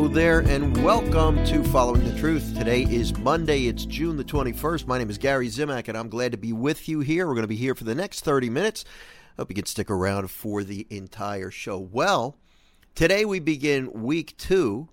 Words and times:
Hello 0.00 0.10
there, 0.10 0.38
and 0.40 0.82
welcome 0.82 1.44
to 1.44 1.62
Following 1.62 2.02
the 2.02 2.18
Truth. 2.18 2.56
Today 2.56 2.84
is 2.84 3.14
Monday, 3.18 3.66
it's 3.66 3.84
June 3.84 4.16
the 4.16 4.24
21st. 4.24 4.86
My 4.86 4.96
name 4.96 5.10
is 5.10 5.18
Gary 5.18 5.48
Zimak, 5.48 5.88
and 5.88 5.98
I'm 5.98 6.08
glad 6.08 6.32
to 6.32 6.38
be 6.38 6.54
with 6.54 6.88
you 6.88 7.00
here. 7.00 7.26
We're 7.26 7.34
going 7.34 7.42
to 7.42 7.48
be 7.48 7.54
here 7.54 7.74
for 7.74 7.84
the 7.84 7.94
next 7.94 8.22
30 8.22 8.48
minutes. 8.48 8.86
Hope 9.36 9.50
you 9.50 9.54
can 9.54 9.66
stick 9.66 9.90
around 9.90 10.30
for 10.30 10.64
the 10.64 10.86
entire 10.88 11.50
show. 11.50 11.78
Well, 11.78 12.38
today 12.94 13.26
we 13.26 13.40
begin 13.40 13.92
week 13.92 14.38
two 14.38 14.88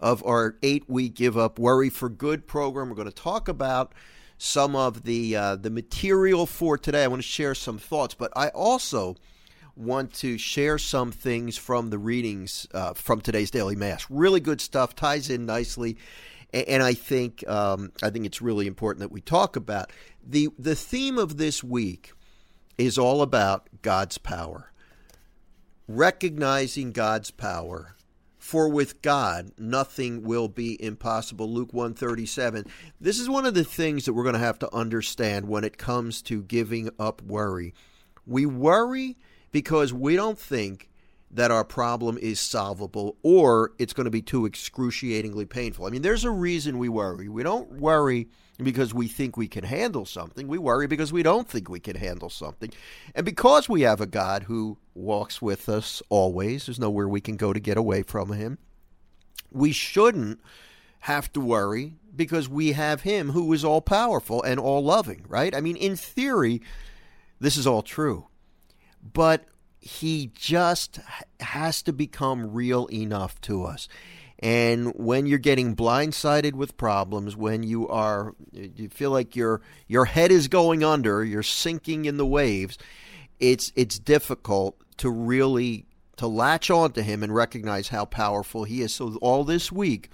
of 0.00 0.26
our 0.26 0.56
eight 0.64 0.90
week 0.90 1.14
Give 1.14 1.38
Up 1.38 1.60
Worry 1.60 1.88
for 1.88 2.08
Good 2.08 2.48
program. 2.48 2.88
We're 2.88 2.96
going 2.96 3.06
to 3.06 3.14
talk 3.14 3.46
about 3.46 3.94
some 4.38 4.74
of 4.74 5.04
the 5.04 5.36
uh, 5.36 5.54
the 5.54 5.70
material 5.70 6.46
for 6.46 6.76
today. 6.76 7.04
I 7.04 7.06
want 7.06 7.22
to 7.22 7.28
share 7.28 7.54
some 7.54 7.78
thoughts, 7.78 8.14
but 8.14 8.32
I 8.34 8.48
also 8.48 9.14
want 9.78 10.12
to 10.12 10.36
share 10.36 10.76
some 10.76 11.12
things 11.12 11.56
from 11.56 11.90
the 11.90 11.98
readings 11.98 12.66
uh, 12.74 12.94
from 12.94 13.20
today's 13.20 13.50
daily 13.50 13.76
mass. 13.76 14.06
Really 14.10 14.40
good 14.40 14.60
stuff, 14.60 14.94
ties 14.94 15.30
in 15.30 15.46
nicely, 15.46 15.96
and, 16.52 16.68
and 16.68 16.82
I 16.82 16.94
think 16.94 17.48
um, 17.48 17.92
I 18.02 18.10
think 18.10 18.26
it's 18.26 18.42
really 18.42 18.66
important 18.66 19.00
that 19.00 19.12
we 19.12 19.20
talk 19.20 19.56
about 19.56 19.90
the 20.26 20.48
the 20.58 20.74
theme 20.74 21.18
of 21.18 21.36
this 21.36 21.62
week 21.62 22.12
is 22.76 22.98
all 22.98 23.22
about 23.22 23.68
God's 23.82 24.18
power, 24.18 24.72
recognizing 25.86 26.92
God's 26.92 27.30
power. 27.30 27.94
For 28.36 28.70
with 28.70 29.02
God 29.02 29.50
nothing 29.58 30.22
will 30.22 30.48
be 30.48 30.82
impossible. 30.82 31.52
Luke 31.52 31.74
137. 31.74 32.64
This 32.98 33.18
is 33.18 33.28
one 33.28 33.44
of 33.44 33.52
the 33.52 33.64
things 33.64 34.06
that 34.06 34.14
we're 34.14 34.22
going 34.22 34.34
to 34.34 34.38
have 34.38 34.58
to 34.60 34.74
understand 34.74 35.48
when 35.48 35.64
it 35.64 35.76
comes 35.76 36.22
to 36.22 36.42
giving 36.42 36.88
up 36.98 37.20
worry. 37.20 37.74
We 38.26 38.46
worry 38.46 39.18
because 39.52 39.92
we 39.92 40.16
don't 40.16 40.38
think 40.38 40.88
that 41.30 41.50
our 41.50 41.64
problem 41.64 42.16
is 42.18 42.40
solvable 42.40 43.16
or 43.22 43.72
it's 43.78 43.92
going 43.92 44.04
to 44.04 44.10
be 44.10 44.22
too 44.22 44.46
excruciatingly 44.46 45.44
painful. 45.44 45.86
I 45.86 45.90
mean, 45.90 46.02
there's 46.02 46.24
a 46.24 46.30
reason 46.30 46.78
we 46.78 46.88
worry. 46.88 47.28
We 47.28 47.42
don't 47.42 47.72
worry 47.72 48.28
because 48.62 48.94
we 48.94 49.08
think 49.08 49.36
we 49.36 49.46
can 49.46 49.64
handle 49.64 50.04
something. 50.04 50.48
We 50.48 50.58
worry 50.58 50.86
because 50.86 51.12
we 51.12 51.22
don't 51.22 51.48
think 51.48 51.68
we 51.68 51.80
can 51.80 51.96
handle 51.96 52.30
something. 52.30 52.70
And 53.14 53.24
because 53.24 53.68
we 53.68 53.82
have 53.82 54.00
a 54.00 54.06
God 54.06 54.44
who 54.44 54.78
walks 54.94 55.40
with 55.40 55.68
us 55.68 56.02
always, 56.08 56.66
there's 56.66 56.80
nowhere 56.80 57.08
we 57.08 57.20
can 57.20 57.36
go 57.36 57.52
to 57.52 57.60
get 57.60 57.76
away 57.76 58.02
from 58.02 58.32
him. 58.32 58.58
We 59.50 59.72
shouldn't 59.72 60.40
have 61.00 61.32
to 61.34 61.40
worry 61.40 61.94
because 62.16 62.48
we 62.48 62.72
have 62.72 63.02
him 63.02 63.30
who 63.30 63.52
is 63.52 63.64
all 63.64 63.80
powerful 63.80 64.42
and 64.42 64.58
all 64.58 64.82
loving, 64.82 65.24
right? 65.28 65.54
I 65.54 65.60
mean, 65.60 65.76
in 65.76 65.94
theory, 65.94 66.60
this 67.38 67.56
is 67.56 67.66
all 67.66 67.82
true 67.82 68.26
but 69.02 69.44
he 69.80 70.30
just 70.34 71.00
has 71.40 71.82
to 71.82 71.92
become 71.92 72.52
real 72.52 72.86
enough 72.86 73.40
to 73.42 73.64
us. 73.64 73.88
And 74.40 74.92
when 74.94 75.26
you're 75.26 75.38
getting 75.38 75.74
blindsided 75.74 76.52
with 76.52 76.76
problems, 76.76 77.36
when 77.36 77.64
you 77.64 77.88
are 77.88 78.34
you 78.52 78.88
feel 78.88 79.10
like 79.10 79.34
your 79.34 79.60
your 79.88 80.04
head 80.04 80.30
is 80.30 80.46
going 80.46 80.84
under, 80.84 81.24
you're 81.24 81.42
sinking 81.42 82.04
in 82.04 82.18
the 82.18 82.26
waves, 82.26 82.78
it's 83.40 83.72
it's 83.74 83.98
difficult 83.98 84.76
to 84.98 85.10
really 85.10 85.86
to 86.18 86.26
latch 86.26 86.70
on 86.70 86.92
to 86.92 87.02
him 87.02 87.22
and 87.22 87.34
recognize 87.34 87.88
how 87.88 88.04
powerful 88.04 88.64
he 88.64 88.82
is. 88.82 88.94
So 88.94 89.16
all 89.22 89.42
this 89.44 89.72
week 89.72 90.10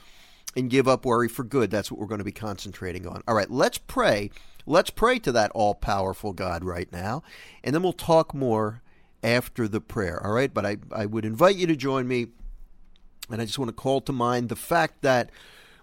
and 0.56 0.70
give 0.70 0.88
up 0.88 1.04
worry 1.04 1.28
for 1.28 1.44
good, 1.44 1.70
that's 1.70 1.90
what 1.90 2.00
we're 2.00 2.06
going 2.06 2.18
to 2.18 2.24
be 2.24 2.32
concentrating 2.32 3.06
on. 3.06 3.22
All 3.26 3.34
right, 3.34 3.50
let's 3.50 3.78
pray. 3.78 4.30
Let's 4.66 4.90
pray 4.90 5.18
to 5.20 5.32
that 5.32 5.50
all 5.50 5.74
powerful 5.74 6.32
God 6.32 6.64
right 6.64 6.90
now, 6.90 7.22
and 7.62 7.74
then 7.74 7.82
we'll 7.82 7.92
talk 7.92 8.32
more 8.34 8.82
after 9.22 9.68
the 9.68 9.80
prayer. 9.80 10.24
All 10.24 10.32
right, 10.32 10.52
but 10.52 10.64
I, 10.64 10.78
I 10.90 11.06
would 11.06 11.24
invite 11.24 11.56
you 11.56 11.66
to 11.66 11.76
join 11.76 12.08
me, 12.08 12.28
and 13.30 13.42
I 13.42 13.44
just 13.44 13.58
want 13.58 13.68
to 13.68 13.74
call 13.74 14.00
to 14.02 14.12
mind 14.12 14.48
the 14.48 14.56
fact 14.56 15.02
that 15.02 15.30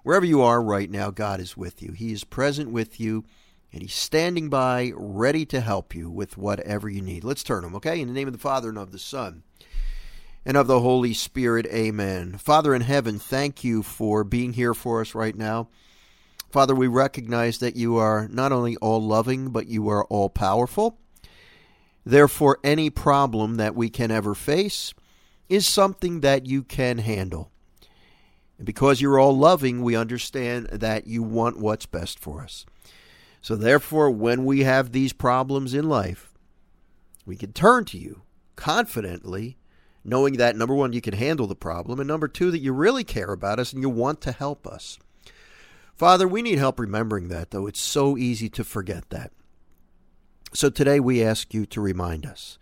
wherever 0.03 0.25
you 0.25 0.41
are 0.41 0.61
right 0.61 0.89
now, 0.89 1.11
God 1.11 1.39
is 1.39 1.55
with 1.55 1.81
you. 1.81 1.91
He 1.91 2.11
is 2.11 2.23
present 2.23 2.71
with 2.71 2.99
you, 2.99 3.23
and 3.71 3.83
He's 3.83 3.93
standing 3.93 4.49
by, 4.49 4.93
ready 4.95 5.45
to 5.47 5.61
help 5.61 5.93
you 5.93 6.09
with 6.09 6.37
whatever 6.37 6.89
you 6.89 7.01
need. 7.01 7.23
Let's 7.23 7.43
turn 7.43 7.63
Him, 7.63 7.75
okay? 7.75 8.01
In 8.01 8.07
the 8.07 8.13
name 8.13 8.27
of 8.27 8.33
the 8.33 8.39
Father, 8.39 8.69
and 8.69 8.79
of 8.79 8.91
the 8.91 8.99
Son, 8.99 9.43
and 10.43 10.57
of 10.57 10.65
the 10.65 10.79
Holy 10.79 11.13
Spirit, 11.13 11.67
amen. 11.67 12.39
Father 12.39 12.73
in 12.73 12.81
heaven, 12.81 13.19
thank 13.19 13.63
you 13.63 13.83
for 13.83 14.23
being 14.23 14.53
here 14.53 14.73
for 14.73 15.01
us 15.01 15.13
right 15.13 15.35
now. 15.35 15.67
Father, 16.51 16.75
we 16.75 16.87
recognize 16.87 17.59
that 17.59 17.75
you 17.75 17.95
are 17.97 18.27
not 18.29 18.51
only 18.51 18.75
all 18.77 19.01
loving, 19.01 19.49
but 19.49 19.67
you 19.67 19.87
are 19.89 20.05
all 20.05 20.29
powerful. 20.29 20.97
Therefore, 22.05 22.59
any 22.63 22.89
problem 22.89 23.55
that 23.55 23.75
we 23.75 23.89
can 23.89 24.11
ever 24.11 24.35
face 24.35 24.93
is 25.47 25.67
something 25.67 26.21
that 26.21 26.45
you 26.45 26.63
can 26.63 26.97
handle. 26.97 27.51
And 28.57 28.65
because 28.65 29.01
you're 29.01 29.19
all 29.19 29.37
loving, 29.37 29.81
we 29.81 29.95
understand 29.95 30.67
that 30.67 31.07
you 31.07 31.23
want 31.23 31.59
what's 31.59 31.85
best 31.85 32.19
for 32.19 32.41
us. 32.41 32.65
So, 33.41 33.55
therefore, 33.55 34.11
when 34.11 34.45
we 34.45 34.63
have 34.63 34.91
these 34.91 35.13
problems 35.13 35.73
in 35.73 35.89
life, 35.89 36.31
we 37.25 37.35
can 37.35 37.53
turn 37.53 37.85
to 37.85 37.97
you 37.97 38.23
confidently, 38.55 39.57
knowing 40.03 40.37
that 40.37 40.55
number 40.55 40.75
one, 40.75 40.93
you 40.93 41.01
can 41.01 41.13
handle 41.13 41.47
the 41.47 41.55
problem, 41.55 41.99
and 41.99 42.07
number 42.07 42.27
two, 42.27 42.51
that 42.51 42.59
you 42.59 42.73
really 42.73 43.03
care 43.03 43.31
about 43.31 43.57
us 43.57 43.73
and 43.73 43.81
you 43.81 43.89
want 43.89 44.21
to 44.21 44.31
help 44.31 44.67
us. 44.67 44.99
Father, 45.95 46.27
we 46.27 46.41
need 46.41 46.57
help 46.57 46.79
remembering 46.79 47.27
that, 47.27 47.51
though. 47.51 47.67
It's 47.67 47.79
so 47.79 48.17
easy 48.17 48.49
to 48.49 48.63
forget 48.63 49.09
that. 49.11 49.31
So 50.53 50.69
today 50.69 50.99
we 50.99 51.23
ask 51.23 51.53
you 51.53 51.65
to 51.67 51.79
remind 51.79 52.25
us, 52.25 52.57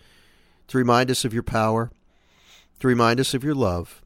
to 0.67 0.77
remind 0.77 1.09
us 1.09 1.25
of 1.25 1.33
your 1.33 1.43
power, 1.43 1.91
to 2.79 2.87
remind 2.87 3.19
us 3.19 3.33
of 3.33 3.43
your 3.43 3.55
love, 3.55 4.03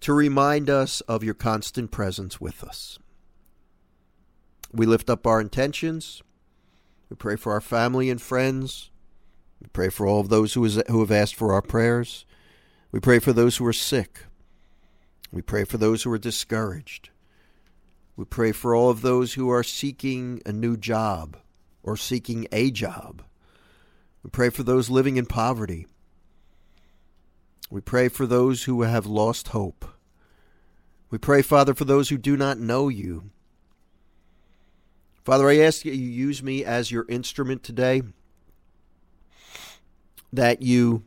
to 0.00 0.12
remind 0.12 0.68
us 0.68 1.00
of 1.02 1.24
your 1.24 1.34
constant 1.34 1.90
presence 1.90 2.40
with 2.40 2.62
us. 2.62 2.98
We 4.72 4.86
lift 4.86 5.08
up 5.08 5.26
our 5.26 5.40
intentions. 5.40 6.22
We 7.08 7.16
pray 7.16 7.36
for 7.36 7.52
our 7.52 7.60
family 7.60 8.10
and 8.10 8.20
friends. 8.20 8.90
We 9.60 9.68
pray 9.68 9.88
for 9.88 10.06
all 10.06 10.20
of 10.20 10.28
those 10.28 10.52
who 10.54 10.64
have 10.64 11.10
asked 11.10 11.34
for 11.34 11.52
our 11.52 11.62
prayers. 11.62 12.26
We 12.92 13.00
pray 13.00 13.18
for 13.18 13.32
those 13.32 13.56
who 13.56 13.66
are 13.66 13.72
sick. 13.72 14.26
We 15.32 15.42
pray 15.42 15.64
for 15.64 15.78
those 15.78 16.02
who 16.02 16.12
are 16.12 16.18
discouraged. 16.18 17.10
We 18.16 18.24
pray 18.24 18.52
for 18.52 18.74
all 18.74 18.90
of 18.90 19.02
those 19.02 19.34
who 19.34 19.50
are 19.50 19.62
seeking 19.62 20.40
a 20.46 20.52
new 20.52 20.76
job 20.76 21.36
or 21.82 21.96
seeking 21.96 22.46
a 22.52 22.70
job. 22.70 23.22
We 24.22 24.30
pray 24.30 24.50
for 24.50 24.62
those 24.62 24.88
living 24.88 25.16
in 25.16 25.26
poverty. 25.26 25.86
We 27.70 27.80
pray 27.80 28.08
for 28.08 28.26
those 28.26 28.64
who 28.64 28.82
have 28.82 29.06
lost 29.06 29.48
hope. 29.48 29.84
We 31.10 31.18
pray, 31.18 31.42
Father, 31.42 31.74
for 31.74 31.84
those 31.84 32.08
who 32.08 32.16
do 32.18 32.36
not 32.36 32.58
know 32.58 32.88
you. 32.88 33.30
Father, 35.24 35.48
I 35.48 35.58
ask 35.58 35.82
that 35.82 35.94
you 35.94 36.08
use 36.08 36.42
me 36.42 36.64
as 36.64 36.90
your 36.90 37.06
instrument 37.08 37.62
today, 37.62 38.02
that 40.32 40.62
you 40.62 41.04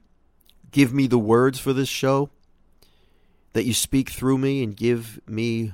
give 0.72 0.94
me 0.94 1.08
the 1.08 1.20
words 1.20 1.60
for 1.60 1.72
this 1.72 1.90
show, 1.90 2.30
that 3.54 3.66
you 3.66 3.74
speak 3.74 4.10
through 4.10 4.38
me 4.40 4.64
and 4.64 4.76
give 4.76 5.20
me 5.28 5.72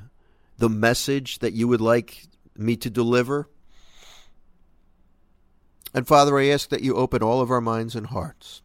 the 0.64 0.70
message 0.70 1.40
that 1.40 1.52
you 1.52 1.68
would 1.68 1.82
like 1.82 2.26
me 2.56 2.78
to 2.78 2.90
deliver. 2.90 3.50
And 5.94 6.08
Father, 6.08 6.40
I 6.40 6.46
ask 6.46 6.70
that 6.70 6.82
you 6.82 6.96
open 6.96 7.22
all 7.22 7.42
of 7.42 7.52
our 7.52 7.60
minds 7.60 7.98
and 7.98 8.08
hearts 8.08 8.62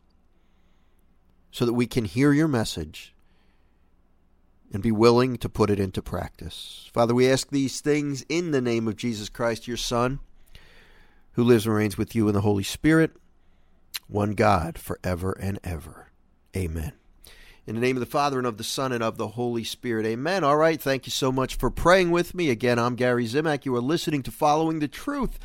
so 1.50 1.66
that 1.66 1.72
we 1.72 1.88
can 1.88 2.04
hear 2.04 2.32
your 2.32 2.46
message 2.46 3.16
and 4.72 4.80
be 4.80 4.92
willing 4.92 5.38
to 5.38 5.48
put 5.48 5.70
it 5.70 5.80
into 5.80 6.00
practice. 6.00 6.88
Father, 6.94 7.16
we 7.16 7.28
ask 7.28 7.50
these 7.50 7.80
things 7.80 8.24
in 8.28 8.52
the 8.52 8.60
name 8.60 8.86
of 8.86 8.94
Jesus 8.94 9.28
Christ, 9.28 9.66
your 9.66 9.76
Son, 9.76 10.20
who 11.32 11.42
lives 11.42 11.66
and 11.66 11.74
reigns 11.74 11.98
with 11.98 12.14
you 12.14 12.28
in 12.28 12.34
the 12.34 12.42
Holy 12.42 12.62
Spirit, 12.62 13.10
one 14.06 14.34
God, 14.34 14.78
forever 14.78 15.32
and 15.40 15.58
ever. 15.64 16.12
Amen. 16.56 16.92
In 17.68 17.74
the 17.74 17.82
name 17.82 17.96
of 17.96 18.00
the 18.00 18.06
Father, 18.06 18.38
and 18.38 18.46
of 18.46 18.56
the 18.56 18.64
Son, 18.64 18.92
and 18.92 19.04
of 19.04 19.18
the 19.18 19.28
Holy 19.28 19.62
Spirit. 19.62 20.06
Amen. 20.06 20.42
All 20.42 20.56
right. 20.56 20.80
Thank 20.80 21.04
you 21.04 21.10
so 21.10 21.30
much 21.30 21.56
for 21.56 21.68
praying 21.68 22.10
with 22.10 22.34
me. 22.34 22.48
Again, 22.48 22.78
I'm 22.78 22.94
Gary 22.94 23.26
Zimak. 23.26 23.66
You 23.66 23.76
are 23.76 23.82
listening 23.82 24.22
to 24.22 24.30
Following 24.30 24.78
the 24.78 24.88
Truth. 24.88 25.38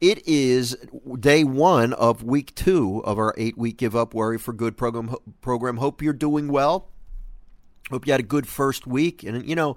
It 0.00 0.26
is 0.26 0.74
day 1.18 1.44
one 1.44 1.92
of 1.92 2.22
week 2.22 2.54
two 2.54 3.02
of 3.04 3.18
our 3.18 3.34
eight 3.36 3.58
week 3.58 3.76
Give 3.76 3.94
Up 3.94 4.14
Worry 4.14 4.38
for 4.38 4.54
Good 4.54 4.78
program. 4.78 5.14
program. 5.42 5.76
Hope 5.76 6.00
you're 6.00 6.14
doing 6.14 6.48
well. 6.48 6.88
Hope 7.90 8.06
you 8.06 8.14
had 8.14 8.20
a 8.20 8.22
good 8.22 8.48
first 8.48 8.86
week. 8.86 9.22
And, 9.22 9.46
you 9.46 9.54
know, 9.54 9.76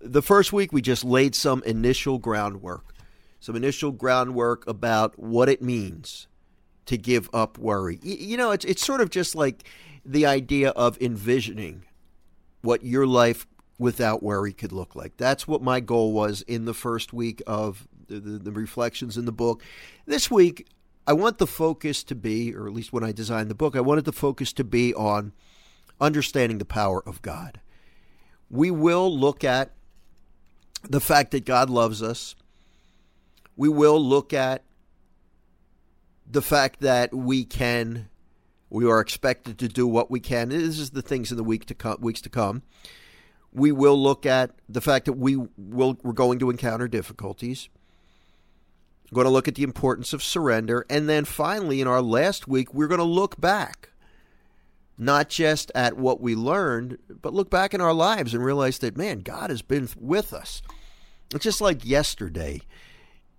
the 0.00 0.22
first 0.22 0.52
week 0.52 0.72
we 0.72 0.82
just 0.82 1.04
laid 1.04 1.36
some 1.36 1.62
initial 1.64 2.18
groundwork, 2.18 2.96
some 3.38 3.54
initial 3.54 3.92
groundwork 3.92 4.66
about 4.66 5.16
what 5.20 5.48
it 5.48 5.62
means 5.62 6.26
to 6.86 6.98
give 6.98 7.30
up 7.32 7.58
worry. 7.58 8.00
You 8.02 8.36
know, 8.36 8.50
it's, 8.50 8.64
it's 8.64 8.84
sort 8.84 9.00
of 9.00 9.08
just 9.08 9.36
like 9.36 9.62
the 10.04 10.26
idea 10.26 10.70
of 10.70 11.00
envisioning 11.00 11.84
what 12.60 12.84
your 12.84 13.06
life 13.06 13.46
without 13.78 14.22
worry 14.22 14.52
could 14.52 14.72
look 14.72 14.94
like. 14.94 15.16
That's 15.16 15.48
what 15.48 15.62
my 15.62 15.80
goal 15.80 16.12
was 16.12 16.42
in 16.42 16.64
the 16.64 16.74
first 16.74 17.12
week 17.12 17.42
of 17.46 17.88
the, 18.06 18.20
the, 18.20 18.38
the 18.38 18.52
reflections 18.52 19.16
in 19.16 19.24
the 19.24 19.32
book. 19.32 19.62
This 20.06 20.30
week, 20.30 20.68
I 21.06 21.12
want 21.14 21.38
the 21.38 21.46
focus 21.46 22.04
to 22.04 22.14
be, 22.14 22.54
or 22.54 22.66
at 22.68 22.74
least 22.74 22.92
when 22.92 23.02
I 23.02 23.12
designed 23.12 23.50
the 23.50 23.56
book, 23.56 23.74
I 23.74 23.80
wanted 23.80 24.04
the 24.04 24.12
focus 24.12 24.52
to 24.54 24.64
be 24.64 24.94
on 24.94 25.32
understanding 26.00 26.58
the 26.58 26.64
power 26.64 27.02
of 27.06 27.22
God. 27.22 27.60
We 28.50 28.70
will 28.70 29.16
look 29.16 29.42
at 29.42 29.72
the 30.88 31.00
fact 31.00 31.30
that 31.32 31.44
God 31.44 31.70
loves 31.70 32.02
us. 32.02 32.34
We 33.56 33.68
will 33.68 34.00
look 34.00 34.32
at 34.32 34.64
the 36.30 36.42
fact 36.42 36.80
that 36.80 37.14
we 37.14 37.44
can, 37.44 38.08
we 38.72 38.88
are 38.88 39.00
expected 39.00 39.58
to 39.58 39.68
do 39.68 39.86
what 39.86 40.10
we 40.10 40.18
can. 40.18 40.48
This 40.48 40.78
is 40.78 40.90
the 40.90 41.02
things 41.02 41.30
in 41.30 41.36
the 41.36 41.44
week 41.44 41.66
to 41.66 41.74
come, 41.74 41.98
weeks 42.00 42.22
to 42.22 42.30
come. 42.30 42.62
We 43.52 43.70
will 43.70 44.02
look 44.02 44.24
at 44.24 44.52
the 44.66 44.80
fact 44.80 45.04
that 45.04 45.12
we 45.12 45.36
will 45.36 45.98
we're 46.02 46.12
going 46.14 46.38
to 46.38 46.48
encounter 46.48 46.88
difficulties. 46.88 47.68
We're 49.10 49.16
going 49.16 49.26
to 49.26 49.30
look 49.30 49.46
at 49.46 49.56
the 49.56 49.62
importance 49.62 50.14
of 50.14 50.22
surrender, 50.22 50.86
and 50.88 51.06
then 51.06 51.26
finally, 51.26 51.82
in 51.82 51.86
our 51.86 52.00
last 52.00 52.48
week, 52.48 52.72
we're 52.72 52.88
going 52.88 52.96
to 52.96 53.04
look 53.04 53.38
back, 53.38 53.90
not 54.96 55.28
just 55.28 55.70
at 55.74 55.98
what 55.98 56.22
we 56.22 56.34
learned, 56.34 56.96
but 57.20 57.34
look 57.34 57.50
back 57.50 57.74
in 57.74 57.82
our 57.82 57.92
lives 57.92 58.32
and 58.32 58.42
realize 58.42 58.78
that 58.78 58.96
man, 58.96 59.18
God 59.18 59.50
has 59.50 59.60
been 59.60 59.86
with 60.00 60.32
us. 60.32 60.62
It's 61.34 61.44
just 61.44 61.60
like 61.60 61.84
yesterday 61.84 62.62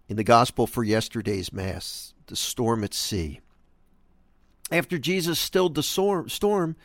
in 0.07 0.15
the 0.15 0.23
gospel 0.23 0.67
for 0.67 0.83
yesterday's 0.83 1.51
mass, 1.51 2.13
the 2.27 2.35
storm 2.35 2.83
at 2.83 2.93
sea. 2.93 3.39
After 4.73 4.97
Jesus 4.97 5.39
stilled 5.39 5.75
the 5.75 5.83
storm, 5.83 6.75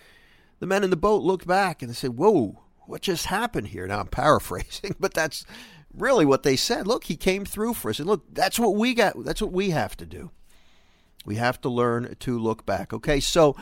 the 0.60 0.66
men 0.66 0.84
in 0.84 0.90
the 0.90 0.96
boat 0.96 1.22
looked 1.22 1.46
back 1.46 1.80
and 1.80 1.90
they 1.90 1.94
said, 1.94 2.18
Whoa, 2.18 2.62
what 2.86 3.00
just 3.00 3.26
happened 3.26 3.68
here? 3.68 3.86
Now 3.86 4.00
I'm 4.00 4.08
paraphrasing, 4.08 4.94
but 5.00 5.14
that's 5.14 5.46
really 5.94 6.26
what 6.26 6.42
they 6.42 6.54
said. 6.54 6.86
Look, 6.86 7.04
he 7.04 7.16
came 7.16 7.46
through 7.46 7.74
for 7.74 7.90
us. 7.90 7.98
And 7.98 8.06
look, 8.06 8.22
that's 8.32 8.58
what 8.58 8.76
we 8.76 8.92
got. 8.92 9.24
That's 9.24 9.40
what 9.40 9.52
we 9.52 9.70
have 9.70 9.96
to 9.96 10.06
do. 10.06 10.30
We 11.24 11.36
have 11.36 11.60
to 11.62 11.70
learn 11.70 12.14
to 12.20 12.38
look 12.38 12.66
back. 12.66 12.92
Okay, 12.92 13.20
so 13.20 13.56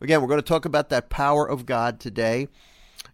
again, 0.00 0.20
we're 0.20 0.28
going 0.28 0.40
to 0.40 0.46
talk 0.46 0.64
about 0.64 0.90
that 0.90 1.10
power 1.10 1.48
of 1.48 1.66
God 1.66 1.98
today. 1.98 2.48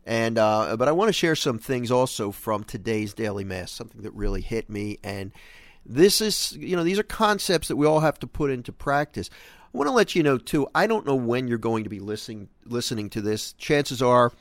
And 0.04 0.38
uh, 0.38 0.76
but 0.76 0.86
I 0.88 0.92
want 0.92 1.08
to 1.08 1.14
share 1.14 1.34
some 1.34 1.58
things 1.58 1.90
also 1.90 2.30
from 2.30 2.64
today's 2.64 3.14
daily 3.14 3.44
mass, 3.44 3.72
something 3.72 4.02
that 4.02 4.12
really 4.12 4.42
hit 4.42 4.68
me. 4.68 4.98
And 5.02 5.32
this 5.86 6.20
is, 6.20 6.52
you 6.52 6.76
know, 6.76 6.84
these 6.84 6.98
are 6.98 7.04
concepts 7.04 7.68
that 7.68 7.76
we 7.76 7.86
all 7.86 8.00
have 8.00 8.18
to 8.20 8.26
put 8.26 8.50
into 8.50 8.72
practice. 8.72 9.30
I 9.74 9.76
want 9.76 9.88
to 9.88 9.92
let 9.92 10.14
you 10.14 10.22
know 10.22 10.38
too. 10.38 10.66
I 10.74 10.86
don't 10.86 11.06
know 11.06 11.14
when 11.14 11.46
you're 11.46 11.58
going 11.58 11.84
to 11.84 11.90
be 11.90 12.00
listening 12.00 12.48
listening 12.64 13.10
to 13.10 13.20
this. 13.20 13.52
Chances 13.54 14.00
are 14.00 14.32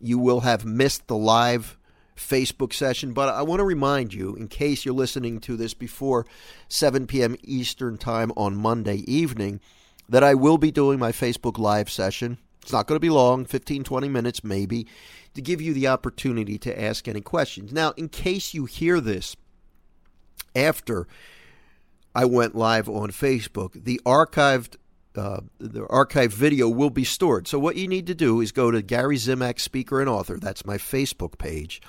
you 0.00 0.18
will 0.18 0.40
have 0.40 0.64
missed 0.64 1.06
the 1.06 1.16
live 1.16 1.78
Facebook 2.16 2.72
session, 2.72 3.12
but 3.12 3.28
I 3.28 3.42
want 3.42 3.60
to 3.60 3.64
remind 3.64 4.12
you, 4.12 4.34
in 4.36 4.48
case 4.48 4.84
you're 4.84 4.94
listening 4.94 5.40
to 5.40 5.56
this 5.56 5.74
before 5.74 6.26
7 6.68 7.06
p.m. 7.06 7.36
Eastern 7.42 7.98
Time 7.98 8.32
on 8.36 8.56
Monday 8.56 8.98
evening, 9.06 9.60
that 10.08 10.24
I 10.24 10.34
will 10.34 10.58
be 10.58 10.70
doing 10.70 10.98
my 10.98 11.12
Facebook 11.12 11.58
Live 11.58 11.90
session. 11.90 12.38
It's 12.62 12.72
not 12.72 12.86
going 12.86 12.96
to 12.96 13.00
be 13.00 13.10
long, 13.10 13.44
15, 13.44 13.84
20 13.84 14.08
minutes 14.08 14.42
maybe, 14.42 14.86
to 15.34 15.42
give 15.42 15.60
you 15.60 15.72
the 15.72 15.88
opportunity 15.88 16.58
to 16.58 16.82
ask 16.82 17.06
any 17.06 17.20
questions. 17.20 17.72
Now, 17.72 17.92
in 17.96 18.08
case 18.08 18.54
you 18.54 18.64
hear 18.64 19.00
this 19.00 19.36
after 20.54 21.06
I 22.16 22.24
went 22.24 22.54
live 22.54 22.88
on 22.88 23.10
Facebook, 23.10 23.84
the 23.84 24.00
archived 24.06 24.76
uh, 25.16 25.40
the 25.58 25.82
archived 25.82 26.32
video 26.32 26.68
will 26.68 26.90
be 26.90 27.04
stored. 27.04 27.46
So 27.46 27.58
what 27.58 27.76
you 27.76 27.88
need 27.88 28.06
to 28.06 28.14
do 28.14 28.40
is 28.40 28.52
go 28.52 28.70
to 28.70 28.82
Gary 28.82 29.16
Zimak, 29.16 29.60
speaker 29.60 30.00
and 30.00 30.08
author. 30.08 30.38
That's 30.38 30.66
my 30.66 30.76
Facebook 30.76 31.38
page. 31.38 31.80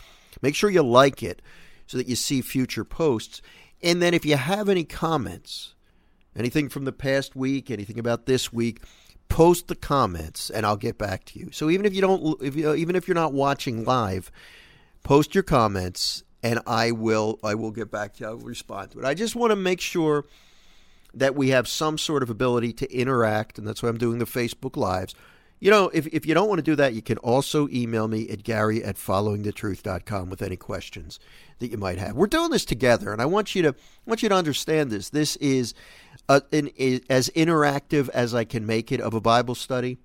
Make 0.42 0.56
sure 0.56 0.70
you 0.70 0.84
like 0.84 1.24
it 1.24 1.42
so 1.88 1.98
that 1.98 2.08
you 2.08 2.16
see 2.16 2.42
future 2.42 2.86
posts. 2.86 3.42
And 3.82 4.02
then 4.02 4.14
if 4.14 4.26
you 4.26 4.38
have 4.38 4.70
any 4.70 4.84
comments, 4.84 5.76
anything 6.38 6.70
from 6.70 6.86
the 6.86 6.94
past 6.94 7.36
week, 7.36 7.72
anything 7.72 8.00
about 8.00 8.26
this 8.26 8.52
week, 8.52 8.82
post 9.30 9.68
the 9.68 9.76
comments 9.76 10.50
and 10.50 10.66
I'll 10.66 10.78
get 10.78 10.98
back 10.98 11.26
to 11.26 11.40
you. 11.40 11.50
So 11.52 11.70
even 11.70 11.86
if 11.86 11.94
you 11.94 12.02
don't 12.02 12.42
if 12.42 12.56
you, 12.56 12.74
even 12.74 12.96
if 12.96 13.08
you're 13.08 13.16
not 13.16 13.34
watching 13.34 13.86
live, 13.86 14.32
post 15.04 15.36
your 15.36 15.44
comments 15.44 16.24
and 16.48 16.62
I 16.66 16.92
will 16.92 17.40
I 17.44 17.56
will 17.56 17.72
get 17.72 17.92
back 17.92 18.14
to 18.14 18.24
you. 18.24 18.30
I 18.30 18.34
will 18.34 18.40
respond 18.40 18.92
to 18.92 19.00
it. 19.00 19.06
I 19.06 19.14
just 19.14 19.36
want 19.36 19.52
to 19.52 19.56
make 19.58 19.82
sure 19.82 20.26
that 21.14 21.36
we 21.36 21.50
have 21.50 21.68
some 21.68 21.98
sort 21.98 22.24
of 22.24 22.30
ability 22.30 22.72
to 22.74 22.94
interact, 22.94 23.58
and 23.58 23.68
that's 23.68 23.84
why 23.84 23.90
I'm 23.90 23.98
doing 23.98 24.20
the 24.20 24.26
Facebook 24.26 24.78
Lives. 24.78 25.14
You 25.60 25.72
know, 25.72 25.90
if, 25.92 26.06
if 26.08 26.26
you 26.26 26.34
don't 26.36 26.48
want 26.48 26.60
to 26.60 26.64
do 26.64 26.76
that, 26.76 26.94
you 26.94 27.02
can 27.02 27.18
also 27.18 27.68
email 27.70 28.08
me 28.08 28.30
at 28.30 28.44
gary 28.44 28.84
at 28.84 28.96
followingthetruth.com 28.96 30.30
with 30.30 30.44
any 30.44 30.56
questions 30.56 31.20
that 31.58 31.72
you 31.72 31.78
might 31.78 31.98
have. 31.98 32.16
We're 32.16 32.28
doing 32.28 32.52
this 32.52 32.64
together, 32.64 33.12
and 33.12 33.22
I 33.22 33.26
want 33.26 33.54
you 33.54 33.64
to 33.64 33.70
I 33.70 33.74
want 34.06 34.24
you 34.24 34.30
to 34.30 34.36
understand 34.36 34.90
this. 34.90 35.10
This 35.10 35.36
is 35.38 35.74
a, 36.30 36.42
an, 36.54 36.70
a, 36.80 37.02
as 37.10 37.30
interactive 37.32 38.08
as 38.10 38.34
I 38.34 38.46
can 38.46 38.66
make 38.66 38.92
it 38.94 39.02
of 39.02 39.14
a 39.14 39.22
Bible 39.22 39.56
study. 39.56 39.98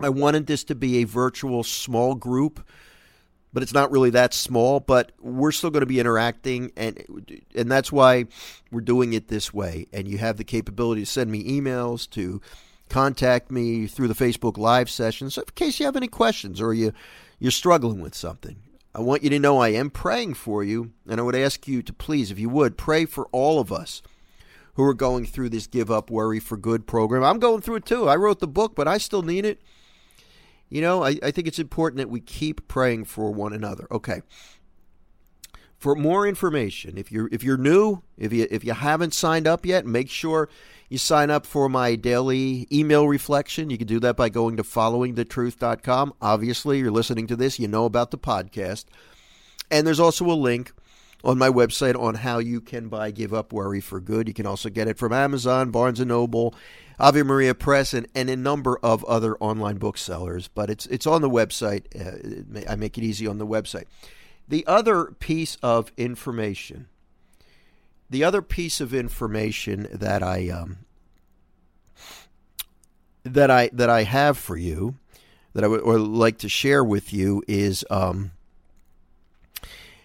I 0.00 0.08
wanted 0.08 0.46
this 0.46 0.64
to 0.64 0.74
be 0.74 0.98
a 0.98 1.04
virtual 1.04 1.62
small 1.62 2.14
group 2.14 2.66
but 3.52 3.62
it's 3.62 3.72
not 3.72 3.90
really 3.90 4.10
that 4.10 4.34
small. 4.34 4.80
But 4.80 5.12
we're 5.20 5.52
still 5.52 5.70
going 5.70 5.80
to 5.80 5.86
be 5.86 6.00
interacting, 6.00 6.72
and 6.76 7.02
and 7.54 7.70
that's 7.70 7.92
why 7.92 8.26
we're 8.70 8.80
doing 8.80 9.12
it 9.12 9.28
this 9.28 9.52
way. 9.52 9.86
And 9.92 10.08
you 10.08 10.18
have 10.18 10.36
the 10.36 10.44
capability 10.44 11.02
to 11.02 11.06
send 11.06 11.30
me 11.30 11.44
emails, 11.44 12.08
to 12.10 12.40
contact 12.88 13.50
me 13.50 13.86
through 13.86 14.08
the 14.08 14.14
Facebook 14.14 14.58
Live 14.58 14.90
session. 14.90 15.30
So, 15.30 15.42
in 15.42 15.48
case 15.54 15.80
you 15.80 15.86
have 15.86 15.96
any 15.96 16.08
questions 16.08 16.60
or 16.60 16.74
you 16.74 16.92
you're 17.38 17.50
struggling 17.50 18.00
with 18.00 18.14
something, 18.14 18.56
I 18.94 19.00
want 19.00 19.22
you 19.22 19.30
to 19.30 19.38
know 19.38 19.58
I 19.58 19.68
am 19.68 19.90
praying 19.90 20.34
for 20.34 20.64
you, 20.64 20.92
and 21.06 21.20
I 21.20 21.22
would 21.22 21.36
ask 21.36 21.68
you 21.68 21.82
to 21.82 21.92
please, 21.92 22.30
if 22.30 22.38
you 22.38 22.48
would, 22.48 22.78
pray 22.78 23.04
for 23.04 23.26
all 23.26 23.60
of 23.60 23.70
us 23.70 24.02
who 24.74 24.84
are 24.84 24.94
going 24.94 25.24
through 25.24 25.48
this 25.48 25.66
Give 25.66 25.90
Up 25.90 26.10
Worry 26.10 26.38
for 26.38 26.56
Good 26.56 26.86
program. 26.86 27.24
I'm 27.24 27.38
going 27.38 27.62
through 27.62 27.76
it 27.76 27.86
too. 27.86 28.08
I 28.08 28.16
wrote 28.16 28.40
the 28.40 28.46
book, 28.46 28.74
but 28.74 28.86
I 28.86 28.98
still 28.98 29.22
need 29.22 29.44
it. 29.44 29.60
You 30.68 30.80
know, 30.80 31.04
I, 31.04 31.18
I 31.22 31.30
think 31.30 31.46
it's 31.46 31.58
important 31.58 31.98
that 31.98 32.10
we 32.10 32.20
keep 32.20 32.66
praying 32.68 33.04
for 33.04 33.30
one 33.30 33.52
another. 33.52 33.86
Okay. 33.90 34.22
For 35.78 35.94
more 35.94 36.26
information, 36.26 36.96
if 36.96 37.12
you're 37.12 37.28
if 37.30 37.44
you're 37.44 37.58
new, 37.58 38.02
if 38.16 38.32
you 38.32 38.48
if 38.50 38.64
you 38.64 38.72
haven't 38.72 39.12
signed 39.12 39.46
up 39.46 39.66
yet, 39.66 39.86
make 39.86 40.08
sure 40.08 40.48
you 40.88 40.98
sign 40.98 41.30
up 41.30 41.44
for 41.44 41.68
my 41.68 41.96
daily 41.96 42.66
email 42.72 43.06
reflection. 43.06 43.70
You 43.70 43.78
can 43.78 43.86
do 43.86 44.00
that 44.00 44.16
by 44.16 44.28
going 44.28 44.56
to 44.56 44.62
followingthetruth.com. 44.62 46.14
Obviously, 46.22 46.78
you're 46.78 46.90
listening 46.90 47.26
to 47.26 47.36
this, 47.36 47.58
you 47.58 47.68
know 47.68 47.84
about 47.84 48.10
the 48.10 48.18
podcast. 48.18 48.86
And 49.70 49.86
there's 49.86 50.00
also 50.00 50.24
a 50.26 50.32
link 50.32 50.72
on 51.24 51.38
my 51.38 51.48
website 51.48 52.00
on 52.00 52.14
how 52.14 52.38
you 52.38 52.60
can 52.60 52.88
buy 52.88 53.10
Give 53.10 53.34
Up 53.34 53.52
Worry 53.52 53.80
for 53.80 54.00
Good. 54.00 54.28
You 54.28 54.34
can 54.34 54.46
also 54.46 54.68
get 54.68 54.86
it 54.88 54.96
from 54.96 55.12
Amazon, 55.12 55.70
Barnes 55.70 55.98
& 56.00 56.06
Noble, 56.06 56.54
Ave 56.98 57.22
Maria 57.22 57.54
Press, 57.54 57.92
and, 57.92 58.06
and 58.14 58.30
a 58.30 58.36
number 58.36 58.78
of 58.82 59.04
other 59.04 59.36
online 59.36 59.76
booksellers. 59.76 60.48
But 60.48 60.70
it's 60.70 60.86
it's 60.86 61.06
on 61.06 61.22
the 61.22 61.30
website. 61.30 61.84
Uh, 61.94 62.70
I 62.70 62.76
make 62.76 62.96
it 62.96 63.04
easy 63.04 63.26
on 63.26 63.38
the 63.38 63.46
website. 63.46 63.84
The 64.48 64.66
other 64.66 65.06
piece 65.06 65.56
of 65.62 65.92
information, 65.96 66.88
the 68.08 68.24
other 68.24 68.42
piece 68.42 68.80
of 68.80 68.94
information 68.94 69.88
that 69.92 70.22
I 70.22 70.48
um, 70.48 70.78
that 73.24 73.50
I 73.50 73.68
that 73.72 73.90
I 73.90 74.04
have 74.04 74.38
for 74.38 74.56
you, 74.56 74.96
that 75.52 75.64
I 75.64 75.68
would 75.68 76.00
like 76.00 76.38
to 76.38 76.48
share 76.48 76.84
with 76.84 77.12
you 77.12 77.42
is 77.46 77.84
um, 77.90 78.32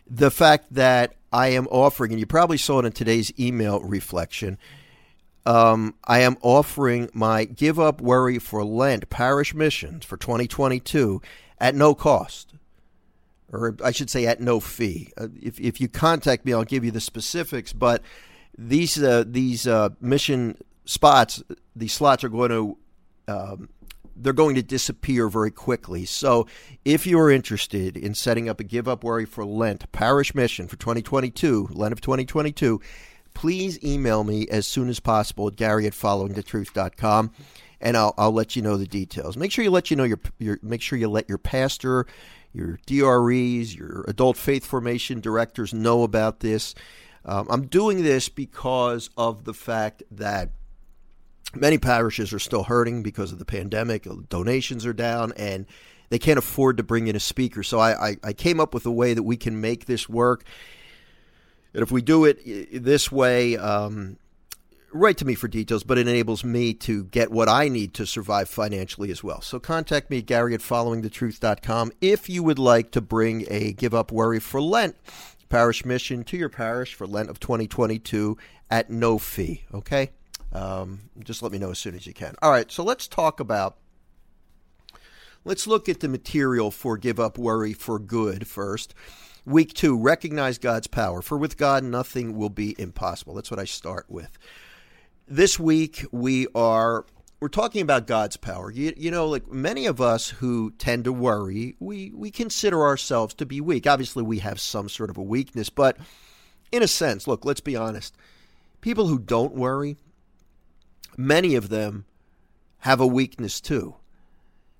the 0.09 0.31
fact 0.31 0.73
that 0.73 1.15
I 1.31 1.49
am 1.49 1.67
offering, 1.67 2.11
and 2.11 2.19
you 2.19 2.25
probably 2.25 2.57
saw 2.57 2.79
it 2.79 2.85
in 2.85 2.91
today's 2.91 3.31
email 3.39 3.79
reflection 3.79 4.57
um, 5.45 5.95
I 6.05 6.19
am 6.19 6.37
offering 6.41 7.09
my 7.13 7.45
Give 7.45 7.79
Up 7.79 8.01
Worry 8.01 8.39
for 8.39 8.63
Lent 8.63 9.09
parish 9.09 9.53
missions 9.53 10.05
for 10.05 10.17
2022 10.17 11.21
at 11.59 11.75
no 11.75 11.95
cost, 11.95 12.53
or 13.51 13.75
I 13.83 13.91
should 13.91 14.09
say 14.09 14.25
at 14.27 14.39
no 14.39 14.59
fee. 14.59 15.11
Uh, 15.17 15.27
if, 15.41 15.59
if 15.59 15.81
you 15.81 15.87
contact 15.87 16.45
me, 16.45 16.53
I'll 16.53 16.63
give 16.63 16.85
you 16.85 16.91
the 16.91 17.01
specifics. 17.01 17.73
But 17.73 18.03
these 18.57 19.01
uh, 19.01 19.23
these 19.25 19.65
uh, 19.65 19.89
mission 19.99 20.57
spots, 20.85 21.41
these 21.75 21.93
slots 21.93 22.23
are 22.23 22.29
going 22.29 22.49
to 22.49 22.77
um, 23.27 23.69
they're 24.15 24.33
going 24.33 24.55
to 24.55 24.61
disappear 24.61 25.27
very 25.27 25.51
quickly. 25.51 26.05
So 26.05 26.47
if 26.85 27.07
you 27.07 27.19
are 27.19 27.31
interested 27.31 27.97
in 27.97 28.13
setting 28.13 28.47
up 28.47 28.59
a 28.59 28.63
Give 28.63 28.87
Up 28.87 29.03
Worry 29.03 29.25
for 29.25 29.45
Lent 29.45 29.91
parish 29.91 30.35
mission 30.35 30.67
for 30.67 30.75
2022, 30.75 31.69
Lent 31.71 31.93
of 31.93 32.01
2022 32.01 32.79
please 33.33 33.83
email 33.83 34.23
me 34.23 34.47
as 34.49 34.67
soon 34.67 34.89
as 34.89 34.99
possible 34.99 35.47
at 35.47 35.55
gary 35.55 35.87
at 35.87 35.93
followingthetruth.com 35.93 37.31
and 37.81 37.97
I'll, 37.97 38.13
I'll 38.17 38.31
let 38.31 38.55
you 38.55 38.61
know 38.61 38.77
the 38.77 38.85
details. 38.85 39.35
Make 39.35 39.51
sure 39.51 39.63
you 39.63 39.71
let 39.71 39.89
you 39.89 39.97
know 39.97 40.03
your, 40.03 40.19
your 40.37 40.59
make 40.61 40.81
sure 40.81 40.97
you 40.97 41.09
let 41.09 41.27
your 41.27 41.39
pastor, 41.39 42.05
your 42.53 42.79
DREs, 42.85 43.75
your 43.75 44.05
adult 44.07 44.37
faith 44.37 44.65
formation 44.65 45.19
directors 45.19 45.73
know 45.73 46.03
about 46.03 46.39
this. 46.39 46.75
Um, 47.25 47.47
I'm 47.49 47.67
doing 47.67 48.03
this 48.03 48.29
because 48.29 49.09
of 49.17 49.43
the 49.45 49.53
fact 49.53 50.03
that 50.11 50.49
many 51.53 51.77
parishes 51.77 52.33
are 52.33 52.39
still 52.39 52.63
hurting 52.63 53.03
because 53.03 53.31
of 53.31 53.39
the 53.39 53.45
pandemic. 53.45 54.07
Donations 54.29 54.85
are 54.85 54.93
down, 54.93 55.33
and 55.35 55.65
they 56.09 56.19
can't 56.19 56.39
afford 56.39 56.77
to 56.77 56.83
bring 56.83 57.07
in 57.07 57.15
a 57.15 57.19
speaker. 57.19 57.63
So 57.63 57.79
I, 57.79 58.09
I, 58.09 58.17
I 58.23 58.33
came 58.33 58.59
up 58.59 58.73
with 58.73 58.85
a 58.85 58.91
way 58.91 59.13
that 59.13 59.23
we 59.23 59.37
can 59.37 59.61
make 59.61 59.85
this 59.85 60.07
work. 60.07 60.43
And 61.73 61.83
if 61.83 61.91
we 61.91 62.01
do 62.01 62.25
it 62.25 62.83
this 62.83 63.11
way, 63.11 63.57
um, 63.57 64.17
write 64.91 65.17
to 65.17 65.25
me 65.25 65.35
for 65.35 65.47
details, 65.47 65.83
but 65.83 65.97
it 65.97 66.07
enables 66.07 66.43
me 66.43 66.73
to 66.73 67.05
get 67.05 67.31
what 67.31 67.47
I 67.47 67.67
need 67.67 67.93
to 67.95 68.05
survive 68.05 68.49
financially 68.49 69.11
as 69.11 69.23
well. 69.23 69.41
So 69.41 69.59
contact 69.59 70.09
me, 70.09 70.21
Gary 70.21 70.53
at 70.53 70.61
followingthetruth.com, 70.61 71.93
if 72.01 72.29
you 72.29 72.43
would 72.43 72.59
like 72.59 72.91
to 72.91 73.01
bring 73.01 73.45
a 73.49 73.73
Give 73.73 73.93
Up 73.93 74.11
Worry 74.11 74.39
for 74.39 74.61
Lent 74.61 74.95
parish 75.49 75.83
mission 75.83 76.23
to 76.23 76.37
your 76.37 76.49
parish 76.49 76.93
for 76.93 77.05
Lent 77.05 77.29
of 77.29 77.39
2022 77.39 78.37
at 78.69 78.89
no 78.89 79.17
fee. 79.17 79.65
Okay? 79.73 80.11
Um, 80.53 81.01
just 81.23 81.43
let 81.43 81.51
me 81.51 81.59
know 81.59 81.71
as 81.71 81.79
soon 81.79 81.95
as 81.95 82.07
you 82.07 82.13
can. 82.13 82.35
All 82.41 82.51
right, 82.51 82.71
so 82.71 82.83
let's 82.83 83.07
talk 83.07 83.39
about. 83.39 83.77
Let's 85.43 85.65
look 85.65 85.89
at 85.89 86.01
the 86.01 86.07
material 86.07 86.69
for 86.69 86.97
Give 86.97 87.19
Up 87.19 87.37
Worry 87.37 87.73
for 87.73 87.97
Good 87.97 88.47
first. 88.47 88.93
Week 89.45 89.73
two, 89.73 89.97
recognize 89.97 90.59
God's 90.59 90.87
power. 90.87 91.21
For 91.21 91.37
with 91.37 91.57
God, 91.57 91.83
nothing 91.83 92.37
will 92.37 92.49
be 92.49 92.75
impossible. 92.79 93.33
That's 93.33 93.49
what 93.49 93.59
I 93.59 93.65
start 93.65 94.05
with. 94.07 94.37
This 95.27 95.59
week, 95.59 96.05
we 96.11 96.47
are 96.53 97.05
we're 97.39 97.47
talking 97.47 97.81
about 97.81 98.05
God's 98.05 98.37
power. 98.37 98.69
You, 98.69 98.93
you, 98.95 99.09
know, 99.09 99.27
like 99.27 99.51
many 99.51 99.87
of 99.87 99.99
us 99.99 100.29
who 100.29 100.69
tend 100.77 101.05
to 101.05 101.11
worry, 101.11 101.75
we, 101.79 102.11
we 102.13 102.29
consider 102.29 102.83
ourselves 102.83 103.33
to 103.35 103.47
be 103.47 103.59
weak. 103.59 103.87
Obviously, 103.87 104.21
we 104.21 104.39
have 104.39 104.59
some 104.59 104.87
sort 104.87 105.09
of 105.09 105.17
a 105.17 105.23
weakness, 105.23 105.71
but 105.71 105.97
in 106.71 106.83
a 106.83 106.87
sense, 106.87 107.27
look, 107.27 107.43
let's 107.43 107.59
be 107.59 107.75
honest. 107.75 108.15
People 108.79 109.07
who 109.07 109.17
don't 109.17 109.55
worry, 109.55 109.97
many 111.17 111.55
of 111.55 111.69
them 111.69 112.05
have 112.79 112.99
a 112.99 113.07
weakness 113.07 113.59
too. 113.59 113.95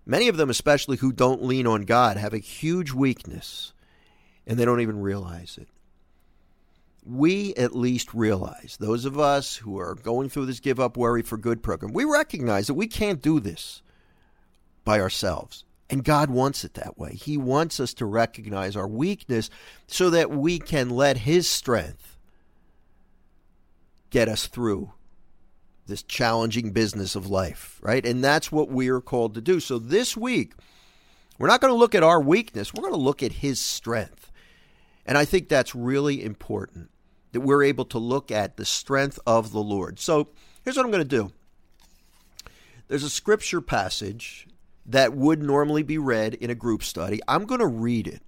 Many 0.05 0.27
of 0.27 0.37
them, 0.37 0.51
especially 0.51 0.97
who 0.97 1.11
don't 1.11 1.43
lean 1.43 1.65
on 1.65 1.81
God, 1.81 2.17
have 2.17 2.33
a 2.33 2.39
huge 2.39 2.91
weakness 2.91 3.73
and 4.51 4.59
they 4.59 4.65
don't 4.65 4.81
even 4.81 4.99
realize 4.99 5.57
it. 5.57 5.69
We 7.05 7.55
at 7.55 7.73
least 7.73 8.13
realize, 8.13 8.75
those 8.77 9.05
of 9.05 9.17
us 9.17 9.55
who 9.55 9.79
are 9.79 9.95
going 9.95 10.27
through 10.27 10.47
this 10.47 10.59
Give 10.59 10.77
Up 10.77 10.97
Worry 10.97 11.21
for 11.21 11.37
Good 11.37 11.63
program, 11.63 11.93
we 11.93 12.03
recognize 12.03 12.67
that 12.67 12.73
we 12.73 12.87
can't 12.87 13.21
do 13.21 13.39
this 13.39 13.81
by 14.83 14.99
ourselves. 14.99 15.63
And 15.89 16.03
God 16.03 16.29
wants 16.29 16.65
it 16.65 16.73
that 16.73 16.99
way. 16.99 17.13
He 17.13 17.37
wants 17.37 17.79
us 17.79 17.93
to 17.93 18.05
recognize 18.05 18.75
our 18.75 18.89
weakness 18.89 19.49
so 19.87 20.09
that 20.09 20.29
we 20.29 20.59
can 20.59 20.89
let 20.89 21.19
His 21.19 21.47
strength 21.47 22.17
get 24.09 24.27
us 24.27 24.47
through 24.47 24.91
this 25.87 26.03
challenging 26.03 26.71
business 26.71 27.15
of 27.15 27.29
life, 27.29 27.79
right? 27.81 28.05
And 28.05 28.21
that's 28.21 28.51
what 28.51 28.67
we 28.67 28.89
are 28.89 28.99
called 28.99 29.33
to 29.35 29.41
do. 29.41 29.61
So 29.61 29.79
this 29.79 30.17
week, 30.17 30.55
we're 31.39 31.47
not 31.47 31.61
going 31.61 31.73
to 31.73 31.79
look 31.79 31.95
at 31.95 32.03
our 32.03 32.19
weakness, 32.19 32.73
we're 32.73 32.81
going 32.81 32.93
to 32.93 32.99
look 32.99 33.23
at 33.23 33.31
His 33.31 33.57
strength. 33.57 34.27
And 35.05 35.17
I 35.17 35.25
think 35.25 35.49
that's 35.49 35.75
really 35.75 36.23
important 36.23 36.89
that 37.31 37.41
we're 37.41 37.63
able 37.63 37.85
to 37.85 37.97
look 37.97 38.31
at 38.31 38.57
the 38.57 38.65
strength 38.65 39.19
of 39.25 39.51
the 39.51 39.61
Lord. 39.61 39.99
So 39.99 40.29
here's 40.63 40.77
what 40.77 40.85
I'm 40.85 40.91
going 40.91 41.07
to 41.07 41.17
do 41.17 41.31
there's 42.87 43.03
a 43.03 43.09
scripture 43.09 43.61
passage 43.61 44.47
that 44.85 45.13
would 45.13 45.41
normally 45.41 45.83
be 45.83 45.97
read 45.97 46.33
in 46.35 46.49
a 46.49 46.55
group 46.55 46.83
study. 46.83 47.21
I'm 47.27 47.45
going 47.45 47.61
to 47.61 47.67
read 47.67 48.07
it. 48.07 48.21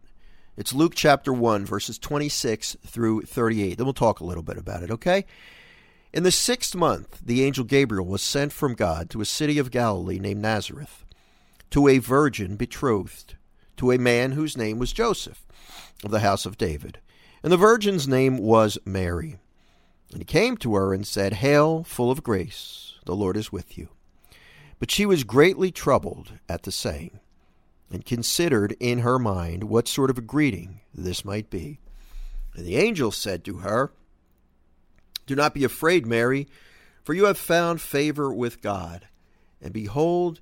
It's 0.55 0.73
Luke 0.73 0.93
chapter 0.95 1.33
1, 1.33 1.65
verses 1.65 1.97
26 1.97 2.77
through 2.85 3.23
38. 3.23 3.77
Then 3.77 3.85
we'll 3.85 3.93
talk 3.93 4.19
a 4.19 4.25
little 4.25 4.43
bit 4.43 4.57
about 4.57 4.83
it, 4.83 4.91
okay? 4.91 5.25
In 6.13 6.23
the 6.23 6.31
sixth 6.31 6.75
month, 6.75 7.19
the 7.25 7.43
angel 7.43 7.65
Gabriel 7.65 8.05
was 8.05 8.21
sent 8.21 8.53
from 8.53 8.75
God 8.75 9.09
to 9.09 9.19
a 9.19 9.25
city 9.25 9.57
of 9.57 9.71
Galilee 9.71 10.19
named 10.19 10.43
Nazareth, 10.43 11.03
to 11.71 11.87
a 11.87 11.97
virgin 11.97 12.55
betrothed, 12.55 13.35
to 13.77 13.91
a 13.91 13.97
man 13.97 14.33
whose 14.33 14.55
name 14.55 14.77
was 14.77 14.93
Joseph 14.93 15.42
of 16.03 16.11
the 16.11 16.19
house 16.19 16.45
of 16.45 16.57
David. 16.57 16.99
And 17.41 17.51
the 17.51 17.57
virgin's 17.57 18.07
name 18.07 18.37
was 18.37 18.77
Mary. 18.85 19.37
And 20.11 20.19
he 20.21 20.25
came 20.25 20.57
to 20.57 20.75
her 20.75 20.93
and 20.93 21.05
said, 21.05 21.33
Hail, 21.33 21.83
full 21.83 22.11
of 22.11 22.23
grace, 22.23 22.99
the 23.05 23.15
Lord 23.15 23.35
is 23.35 23.51
with 23.51 23.77
you. 23.77 23.89
But 24.79 24.91
she 24.91 25.05
was 25.05 25.23
greatly 25.23 25.71
troubled 25.71 26.33
at 26.47 26.63
the 26.63 26.71
saying, 26.71 27.19
and 27.91 28.05
considered 28.05 28.75
in 28.79 28.99
her 28.99 29.17
mind 29.17 29.65
what 29.65 29.87
sort 29.87 30.09
of 30.09 30.17
a 30.17 30.21
greeting 30.21 30.81
this 30.93 31.25
might 31.25 31.49
be. 31.49 31.79
And 32.55 32.65
the 32.65 32.77
angel 32.77 33.11
said 33.11 33.43
to 33.45 33.57
her, 33.57 33.91
Do 35.25 35.35
not 35.35 35.53
be 35.53 35.63
afraid, 35.63 36.05
Mary, 36.05 36.47
for 37.03 37.13
you 37.13 37.25
have 37.25 37.37
found 37.37 37.81
favor 37.81 38.31
with 38.33 38.61
God. 38.61 39.07
And 39.61 39.73
behold, 39.73 40.41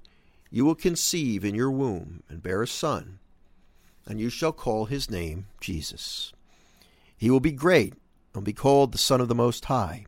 you 0.50 0.66
will 0.66 0.76
conceive 0.76 1.46
in 1.46 1.56
your 1.56 1.72
womb 1.72 2.24
and 2.28 2.44
bear 2.44 2.62
a 2.62 2.68
son 2.68 3.20
and 4.08 4.20
you 4.20 4.30
shall 4.30 4.52
call 4.52 4.86
his 4.86 5.10
name 5.10 5.48
Jesus. 5.60 6.34
He 7.16 7.30
will 7.30 7.40
be 7.40 7.52
great 7.52 7.94
and 8.34 8.44
be 8.44 8.54
called 8.54 8.92
the 8.92 8.98
Son 8.98 9.22
of 9.22 9.28
the 9.28 9.36
Most 9.36 9.66
High. 9.66 10.06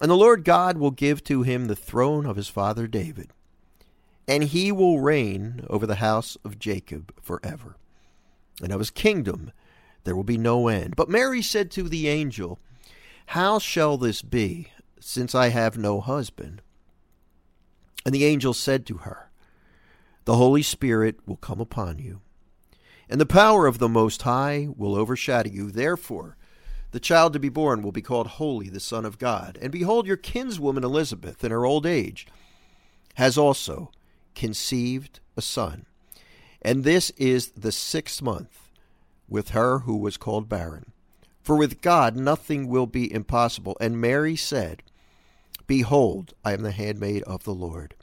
And 0.00 0.10
the 0.10 0.16
Lord 0.16 0.44
God 0.44 0.78
will 0.78 0.90
give 0.90 1.22
to 1.24 1.42
him 1.42 1.66
the 1.66 1.76
throne 1.76 2.26
of 2.26 2.36
his 2.36 2.48
father 2.48 2.86
David, 2.86 3.30
and 4.26 4.44
he 4.44 4.72
will 4.72 5.00
reign 5.00 5.64
over 5.68 5.86
the 5.86 5.96
house 5.96 6.36
of 6.44 6.58
Jacob 6.58 7.12
forever. 7.20 7.76
And 8.62 8.72
of 8.72 8.80
his 8.80 8.90
kingdom 8.90 9.52
there 10.04 10.16
will 10.16 10.24
be 10.24 10.38
no 10.38 10.68
end. 10.68 10.96
But 10.96 11.08
Mary 11.08 11.42
said 11.42 11.70
to 11.72 11.88
the 11.88 12.08
angel, 12.08 12.58
How 13.26 13.58
shall 13.58 13.96
this 13.96 14.22
be, 14.22 14.68
since 15.00 15.34
I 15.34 15.48
have 15.48 15.76
no 15.76 16.00
husband? 16.00 16.62
And 18.04 18.14
the 18.14 18.24
angel 18.24 18.52
said 18.52 18.86
to 18.86 18.98
her, 18.98 19.30
The 20.24 20.36
Holy 20.36 20.62
Spirit 20.62 21.16
will 21.26 21.36
come 21.36 21.60
upon 21.60 21.98
you 21.98 22.20
and 23.08 23.20
the 23.20 23.26
power 23.26 23.66
of 23.66 23.78
the 23.78 23.88
Most 23.88 24.22
High 24.22 24.68
will 24.76 24.94
overshadow 24.94 25.50
you. 25.50 25.70
Therefore, 25.70 26.36
the 26.92 27.00
child 27.00 27.32
to 27.32 27.38
be 27.38 27.48
born 27.48 27.82
will 27.82 27.92
be 27.92 28.02
called 28.02 28.26
Holy, 28.26 28.68
the 28.68 28.80
Son 28.80 29.04
of 29.04 29.18
God. 29.18 29.58
And 29.60 29.72
behold, 29.72 30.06
your 30.06 30.16
kinswoman 30.16 30.84
Elizabeth, 30.84 31.42
in 31.42 31.50
her 31.50 31.64
old 31.64 31.86
age, 31.86 32.26
has 33.14 33.36
also 33.36 33.90
conceived 34.34 35.20
a 35.36 35.42
son. 35.42 35.86
And 36.62 36.84
this 36.84 37.10
is 37.10 37.48
the 37.48 37.72
sixth 37.72 38.22
month 38.22 38.70
with 39.28 39.50
her 39.50 39.80
who 39.80 39.96
was 39.96 40.16
called 40.16 40.48
barren. 40.48 40.92
For 41.42 41.56
with 41.56 41.82
God 41.82 42.16
nothing 42.16 42.68
will 42.68 42.86
be 42.86 43.12
impossible. 43.12 43.76
And 43.80 44.00
Mary 44.00 44.36
said, 44.36 44.82
Behold, 45.66 46.32
I 46.44 46.52
am 46.52 46.62
the 46.62 46.72
handmaid 46.72 47.22
of 47.24 47.44
the 47.44 47.54
Lord. 47.54 47.94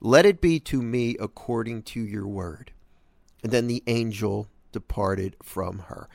Let 0.00 0.26
it 0.26 0.40
be 0.40 0.58
to 0.60 0.82
me 0.82 1.16
according 1.20 1.82
to 1.82 2.00
your 2.00 2.26
word. 2.26 2.72
And 3.42 3.52
then 3.52 3.66
the 3.66 3.82
angel 3.86 4.48
departed 4.70 5.36
from 5.42 5.80
her. 5.80 6.08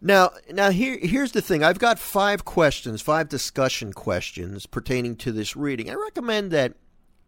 Now, 0.00 0.32
now 0.52 0.70
here, 0.70 0.98
here's 1.00 1.32
the 1.32 1.40
thing. 1.40 1.62
I've 1.62 1.78
got 1.78 1.98
five 1.98 2.44
questions, 2.44 3.00
five 3.00 3.28
discussion 3.28 3.92
questions 3.92 4.66
pertaining 4.66 5.16
to 5.16 5.32
this 5.32 5.56
reading. 5.56 5.88
I 5.88 5.94
recommend 5.94 6.50
that 6.50 6.74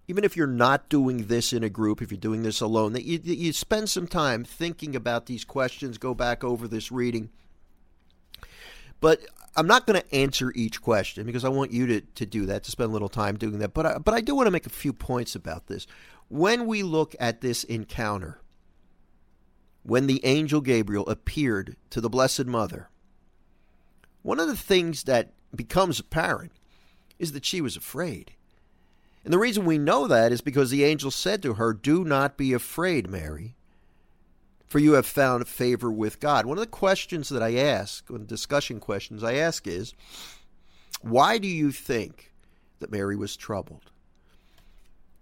even 0.09 0.25
if 0.25 0.37
you're 0.37 0.47
not 0.47 0.89
doing 0.89 1.27
this 1.27 1.53
in 1.53 1.65
a 1.65 1.71
group, 1.71 2.01
if 2.01 2.11
you're 2.11 2.19
doing 2.19 2.43
this 2.43 2.61
alone, 2.61 2.93
that 2.93 3.05
you, 3.05 3.19
you 3.25 3.53
spend 3.53 3.89
some 3.91 4.07
time 4.07 4.45
thinking 4.45 4.95
about 4.95 5.27
these 5.27 5.45
questions, 5.45 5.99
go 5.99 6.15
back 6.15 6.45
over 6.45 6.69
this 6.69 6.93
reading. 6.93 7.31
But 9.01 9.21
I'm 9.57 9.67
not 9.67 9.87
going 9.87 10.01
to 10.01 10.15
answer 10.15 10.53
each 10.55 10.83
question 10.83 11.25
because 11.25 11.45
I 11.45 11.49
want 11.49 11.73
you 11.73 11.87
to, 11.87 12.01
to 12.01 12.27
do 12.27 12.47
that, 12.47 12.63
to 12.65 12.71
spend 12.71 12.91
a 12.91 12.93
little 12.93 13.09
time 13.09 13.37
doing 13.37 13.59
that. 13.59 13.75
But 13.75 13.87
I, 13.87 13.99
but 13.99 14.15
I 14.15 14.21
do 14.21 14.35
want 14.35 14.47
to 14.47 14.53
make 14.53 14.67
a 14.67 14.71
few 14.71 14.93
points 14.93 15.35
about 15.35 15.67
this. 15.67 15.87
When 16.29 16.67
we 16.67 16.83
look 16.83 17.17
at 17.19 17.41
this 17.41 17.65
encounter, 17.65 18.41
when 19.87 20.09
the 20.09 20.25
angel 20.25 20.61
Gabriel 20.61 21.09
appeared 21.09 21.77
to 21.91 22.01
the 22.01 22.11
Blessed 22.11 22.47
Mother, 22.47 22.89
one 24.23 24.41
of 24.41 24.49
the 24.49 24.57
things 24.57 25.05
that 25.05 25.33
becomes 25.55 26.01
apparent 26.01 26.51
is 27.21 27.31
that 27.33 27.45
she 27.45 27.61
was 27.61 27.77
afraid. 27.77 28.33
And 29.23 29.33
the 29.33 29.39
reason 29.39 29.65
we 29.65 29.79
know 29.79 30.09
that 30.09 30.33
is 30.33 30.41
because 30.41 30.71
the 30.71 30.83
angel 30.83 31.13
said 31.13 31.41
to 31.43 31.55
her, 31.55 31.73
Do 31.73 32.05
not 32.05 32.37
be 32.37 32.53
afraid, 32.53 33.09
Mary, 33.09 33.55
for 34.67 34.81
you 34.81 34.95
have 34.95 35.07
found 35.07 35.47
favor 35.47 35.91
with 35.91 36.19
God. 36.19 36.47
One 36.47 36.59
of 36.59 36.65
the 36.65 36.71
questions 36.71 37.29
that 37.29 37.43
I 37.43 37.55
ask, 37.55 38.11
one 38.11 38.23
of 38.23 38.27
the 38.27 38.35
discussion 38.35 38.81
questions 38.81 39.23
I 39.23 39.35
ask 39.35 39.69
is, 39.69 39.95
Why 41.01 41.39
do 41.39 41.47
you 41.47 41.71
think 41.71 42.33
that 42.81 42.91
Mary 42.91 43.15
was 43.15 43.37
troubled? 43.37 43.93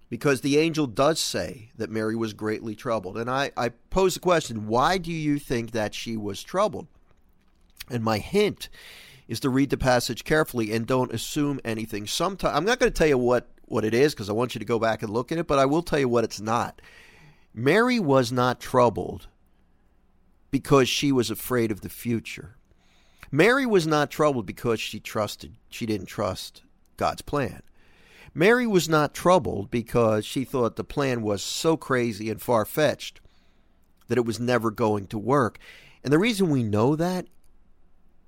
Because 0.08 0.40
the 0.40 0.58
angel 0.58 0.86
does 0.86 1.18
say 1.18 1.70
that 1.76 1.90
Mary 1.90 2.14
was 2.14 2.32
greatly 2.32 2.74
troubled. 2.74 3.16
And 3.16 3.30
I, 3.30 3.50
I 3.56 3.70
pose 3.90 4.14
the 4.14 4.20
question 4.20 4.66
why 4.66 4.98
do 4.98 5.12
you 5.12 5.38
think 5.38 5.70
that 5.70 5.94
she 5.94 6.16
was 6.16 6.42
troubled? 6.42 6.86
And 7.90 8.02
my 8.02 8.18
hint 8.18 8.68
is 9.28 9.40
to 9.40 9.50
read 9.50 9.70
the 9.70 9.76
passage 9.76 10.24
carefully 10.24 10.72
and 10.72 10.86
don't 10.86 11.12
assume 11.12 11.60
anything. 11.64 12.06
Sometimes 12.06 12.56
I'm 12.56 12.64
not 12.64 12.78
going 12.78 12.92
to 12.92 12.96
tell 12.96 13.08
you 13.08 13.18
what, 13.18 13.48
what 13.64 13.84
it 13.84 13.94
is 13.94 14.14
because 14.14 14.28
I 14.28 14.34
want 14.34 14.54
you 14.54 14.58
to 14.58 14.64
go 14.64 14.78
back 14.78 15.02
and 15.02 15.12
look 15.12 15.32
at 15.32 15.38
it, 15.38 15.46
but 15.46 15.58
I 15.58 15.64
will 15.66 15.82
tell 15.82 15.98
you 15.98 16.08
what 16.08 16.24
it's 16.24 16.40
not. 16.40 16.80
Mary 17.54 17.98
was 17.98 18.32
not 18.32 18.60
troubled 18.60 19.28
because 20.50 20.88
she 20.88 21.12
was 21.12 21.30
afraid 21.30 21.70
of 21.70 21.80
the 21.80 21.88
future. 21.88 22.56
Mary 23.30 23.66
was 23.66 23.86
not 23.86 24.10
troubled 24.10 24.46
because 24.46 24.80
she 24.80 25.00
trusted 25.00 25.56
she 25.68 25.86
didn't 25.86 26.06
trust 26.06 26.62
God's 26.96 27.22
plan. 27.22 27.62
Mary 28.34 28.66
was 28.66 28.88
not 28.88 29.14
troubled 29.14 29.70
because 29.70 30.24
she 30.24 30.44
thought 30.44 30.76
the 30.76 30.84
plan 30.84 31.22
was 31.22 31.42
so 31.42 31.76
crazy 31.76 32.28
and 32.28 32.42
far 32.42 32.64
fetched 32.64 33.20
that 34.08 34.18
it 34.18 34.26
was 34.26 34.40
never 34.40 34.70
going 34.70 35.06
to 35.06 35.18
work. 35.18 35.58
And 36.02 36.12
the 36.12 36.18
reason 36.18 36.50
we 36.50 36.62
know 36.62 36.96
that, 36.96 37.26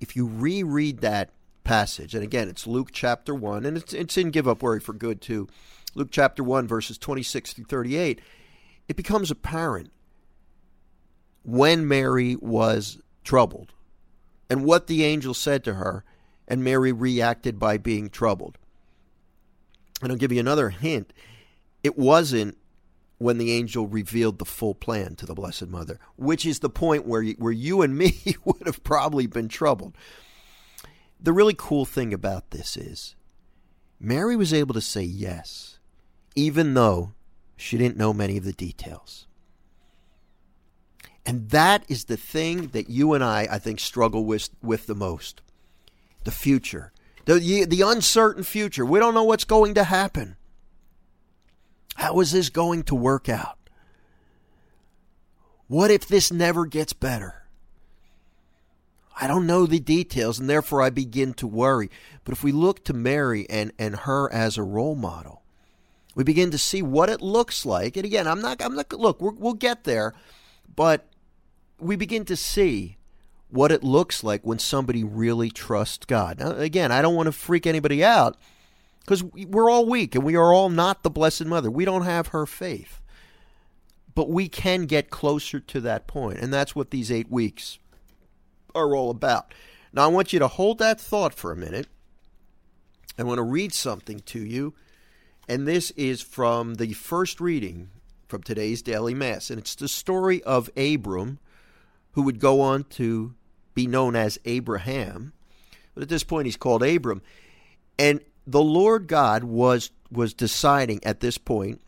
if 0.01 0.15
you 0.15 0.27
reread 0.27 1.01
that 1.01 1.31
passage. 1.67 2.15
And 2.15 2.23
again, 2.23 2.49
it's 2.49 2.67
Luke 2.67 2.91
chapter 2.93 3.35
1, 3.35 3.67
and 3.67 3.77
it's, 3.77 3.93
it's 3.93 4.17
in 4.17 4.31
Give 4.31 4.49
Up 4.49 4.63
Worry 4.63 4.81
for 4.81 4.95
Good, 4.95 5.21
too. 5.21 5.49
Luke 5.95 6.09
chapter 6.11 6.43
1, 6.43 6.67
verses 6.67 6.97
26 6.97 7.53
through 7.53 7.65
38. 7.65 8.21
It 8.89 8.97
becomes 8.97 9.31
apparent 9.31 9.91
when 11.43 11.87
Mary 11.87 12.37
was 12.37 13.01
troubled 13.25 13.75
and 14.49 14.65
what 14.65 14.87
the 14.87 15.05
angel 15.05 15.35
said 15.35 15.65
to 15.65 15.75
her, 15.75 16.05
and 16.47 16.63
Mary 16.63 16.93
reacted 16.93 17.59
by 17.59 17.77
being 17.77 18.09
troubled. 18.09 18.59
And 20.03 20.13
I'll 20.13 20.19
give 20.19 20.33
you 20.33 20.41
another 20.41 20.71
hint. 20.71 21.13
It 21.83 21.99
wasn't 21.99 22.59
when 23.19 23.39
the 23.39 23.53
angel 23.53 23.87
revealed 23.87 24.39
the 24.39 24.45
full 24.45 24.75
plan 24.75 25.17
to 25.17 25.27
the 25.27 25.35
Blessed 25.35 25.69
Mother, 25.69 25.99
which 26.17 26.45
is 26.45 26.59
the 26.59 26.69
point 26.69 27.07
where 27.07 27.23
you, 27.23 27.35
where 27.39 27.53
you 27.53 27.83
and 27.83 27.97
me 27.97 28.15
would 28.45 28.67
have 28.67 28.85
probably 28.85 29.27
been 29.27 29.49
troubled. 29.49 29.97
The 31.19 31.33
really 31.33 31.55
cool 31.57 31.87
thing 31.87 32.13
about 32.13 32.51
this 32.51 32.77
is 32.77 33.17
Mary 33.99 34.37
was 34.37 34.53
able 34.53 34.75
to 34.75 34.81
say 34.81 35.03
yes, 35.03 35.79
even 36.35 36.75
though 36.75 37.15
she 37.57 37.79
didn't 37.79 37.97
know 37.97 38.13
many 38.13 38.37
of 38.37 38.45
the 38.45 38.53
details. 38.53 39.27
And 41.25 41.51
that 41.51 41.85
is 41.89 42.05
the 42.05 42.19
thing 42.19 42.69
that 42.69 42.91
you 42.91 43.15
and 43.15 43.25
I, 43.25 43.49
I 43.51 43.59
think, 43.59 43.81
struggle 43.81 44.25
with, 44.25 44.51
with 44.63 44.87
the 44.87 44.95
most 44.95 45.41
the 46.25 46.33
future, 46.33 46.93
the, 47.27 47.67
the 47.69 47.83
uncertain 47.83 48.43
future. 48.43 48.85
We 48.87 48.99
don't 48.99 49.15
know 49.15 49.25
what's 49.25 49.45
going 49.45 49.75
to 49.75 49.85
happen. 49.85 50.37
How 51.97 52.21
is 52.21 52.33
this 52.33 52.49
going 52.49 52.85
to 52.85 52.95
work 52.95 53.29
out? 53.29 53.59
What 55.69 55.91
if 55.91 56.07
this 56.07 56.33
never 56.33 56.65
gets 56.67 56.93
better? 56.93 57.43
I 59.19 59.27
don't 59.27 59.47
know 59.47 59.67
the 59.67 59.81
details, 59.81 60.39
and 60.39 60.49
therefore 60.49 60.83
I 60.83 60.91
begin 60.91 61.35
to 61.35 61.47
worry. 61.47 61.91
But 62.25 62.33
if 62.33 62.45
we 62.45 62.53
look 62.53 62.85
to 62.85 62.93
Mary 62.93 63.49
and, 63.49 63.73
and 63.79 63.97
her 63.97 64.33
as 64.33 64.57
a 64.57 64.63
role 64.63 64.95
model, 64.95 65.43
we 66.15 66.23
begin 66.23 66.51
to 66.51 66.59
see 66.59 66.83
what 66.83 67.09
it 67.09 67.23
looks 67.23 67.67
like. 67.67 67.97
And 67.97 68.05
again, 68.05 68.27
I'm 68.27 68.41
not, 68.41 68.63
I'm 68.63 68.75
not, 68.77 68.93
look, 68.93 69.21
we 69.21 69.31
will 69.31 69.55
get 69.55 69.85
there, 69.85 70.15
but 70.75 71.07
we 71.81 71.97
begin 71.97 72.25
to 72.27 72.37
see 72.37 72.96
what 73.49 73.73
it 73.73 73.85
looks 73.85 74.25
like 74.25 74.45
when 74.45 74.59
somebody 74.59 75.05
really 75.05 75.51
trusts 75.51 76.05
God. 76.05 76.39
Now, 76.39 76.51
again, 76.51 76.91
I 76.93 77.03
don't 77.03 77.15
want 77.15 77.27
to 77.27 77.33
freak 77.33 77.67
anybody 77.67 78.05
out 78.05 78.37
because 79.01 79.23
we're 79.23 79.71
all 79.71 79.87
weak 79.87 80.15
and 80.15 80.25
we 80.25 80.37
are 80.37 80.53
all 80.53 80.69
not 80.69 81.03
the 81.03 81.11
Blessed 81.11 81.47
Mother. 81.47 81.71
We 81.71 81.85
don't 81.85 82.05
have 82.05 82.29
her 82.29 82.47
faith. 82.47 83.01
But 84.15 84.31
we 84.31 84.49
can 84.49 84.87
get 84.87 85.11
closer 85.11 85.61
to 85.61 85.81
that 85.83 86.07
point, 86.07 86.39
and 86.39 86.53
that's 86.53 86.75
what 86.75 86.91
these 86.91 87.13
eight 87.13 87.31
weeks 87.31 87.79
are 88.75 88.97
all 88.97 89.11
about. 89.11 89.53
Now, 89.93 90.05
I 90.05 90.09
want 90.09 90.33
you 90.33 90.39
to 90.39 90.49
hold 90.49 90.79
that 90.79 90.99
thought 90.99 91.35
for 91.35 91.53
a 91.53 91.57
minute. 91.57 91.87
I 93.19 93.25
want 93.25 93.39
to 93.39 93.43
read 93.43 93.75
something 93.75 94.21
to 94.21 94.41
you, 94.41 94.75
and 95.49 95.69
this 95.69 95.91
is 95.93 96.23
from 96.23 96.75
the 96.75 96.95
first 96.95 97.43
reading 97.43 97.91
from 98.27 98.43
today's 98.43 98.83
daily 98.83 99.15
Mass, 99.15 99.51
and 99.51 99.59
it's 99.59 99.75
the 99.75 99.89
story 99.89 100.43
of 100.45 100.71
Abram, 100.77 101.39
who 102.17 102.23
would 102.23 102.41
go 102.41 102.63
on 102.63 102.83
to 102.83 103.35
be 103.75 103.87
known 103.87 104.17
as 104.17 104.39
Abraham, 104.47 105.35
but 105.95 106.03
at 106.03 106.09
this 106.09 106.25
point 106.25 106.47
he's 106.47 106.57
called 106.57 106.83
Abram. 106.83 107.21
And 107.99 108.21
the 108.47 108.63
Lord 108.63 109.07
God 109.07 109.45
was 109.45 109.91
was 110.11 110.33
deciding 110.33 111.05
at 111.05 111.21
this 111.21 111.37
point 111.37 111.83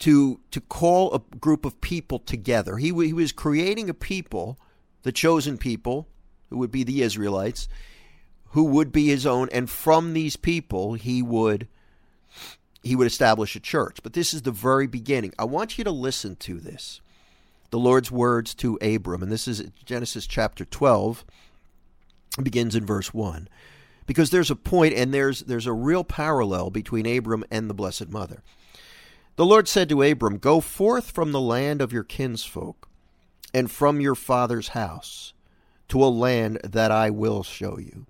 to 0.00 0.40
to 0.50 0.60
call 0.60 1.14
a 1.14 1.36
group 1.38 1.64
of 1.64 1.80
people 1.80 2.18
together. 2.18 2.76
He, 2.76 2.88
he 2.88 3.14
was 3.14 3.32
creating 3.32 3.88
a 3.88 3.94
people 3.94 4.58
the 5.04 5.12
chosen 5.12 5.56
people, 5.56 6.06
who 6.50 6.58
would 6.58 6.70
be 6.70 6.84
the 6.84 7.00
Israelites, 7.00 7.66
who 8.50 8.64
would 8.64 8.92
be 8.92 9.06
his 9.06 9.24
own, 9.24 9.48
and 9.52 9.70
from 9.70 10.12
these 10.12 10.36
people 10.36 10.92
he 10.94 11.22
would 11.22 11.66
he 12.82 12.94
would 12.94 13.06
establish 13.06 13.56
a 13.56 13.60
church. 13.60 14.00
But 14.02 14.12
this 14.12 14.34
is 14.34 14.42
the 14.42 14.50
very 14.50 14.86
beginning. 14.86 15.32
I 15.38 15.44
want 15.44 15.78
you 15.78 15.84
to 15.84 15.90
listen 15.90 16.36
to 16.36 16.60
this. 16.60 17.00
The 17.70 17.78
Lord's 17.78 18.10
words 18.10 18.54
to 18.56 18.78
Abram, 18.82 19.22
and 19.22 19.30
this 19.30 19.46
is 19.46 19.62
Genesis 19.84 20.26
chapter 20.26 20.64
12, 20.64 21.24
begins 22.42 22.74
in 22.74 22.84
verse 22.84 23.14
1. 23.14 23.48
Because 24.06 24.30
there's 24.30 24.50
a 24.50 24.56
point 24.56 24.94
and 24.94 25.14
there's 25.14 25.40
there's 25.42 25.68
a 25.68 25.72
real 25.72 26.02
parallel 26.02 26.70
between 26.70 27.06
Abram 27.06 27.44
and 27.50 27.70
the 27.70 27.74
Blessed 27.74 28.08
Mother. 28.08 28.42
The 29.36 29.46
Lord 29.46 29.68
said 29.68 29.88
to 29.88 30.02
Abram, 30.02 30.38
Go 30.38 30.60
forth 30.60 31.12
from 31.12 31.30
the 31.30 31.40
land 31.40 31.80
of 31.80 31.92
your 31.92 32.02
kinsfolk 32.02 32.88
and 33.54 33.70
from 33.70 34.00
your 34.00 34.16
father's 34.16 34.68
house 34.68 35.32
to 35.88 36.02
a 36.02 36.06
land 36.06 36.58
that 36.64 36.90
I 36.90 37.10
will 37.10 37.42
show 37.42 37.78
you. 37.78 38.06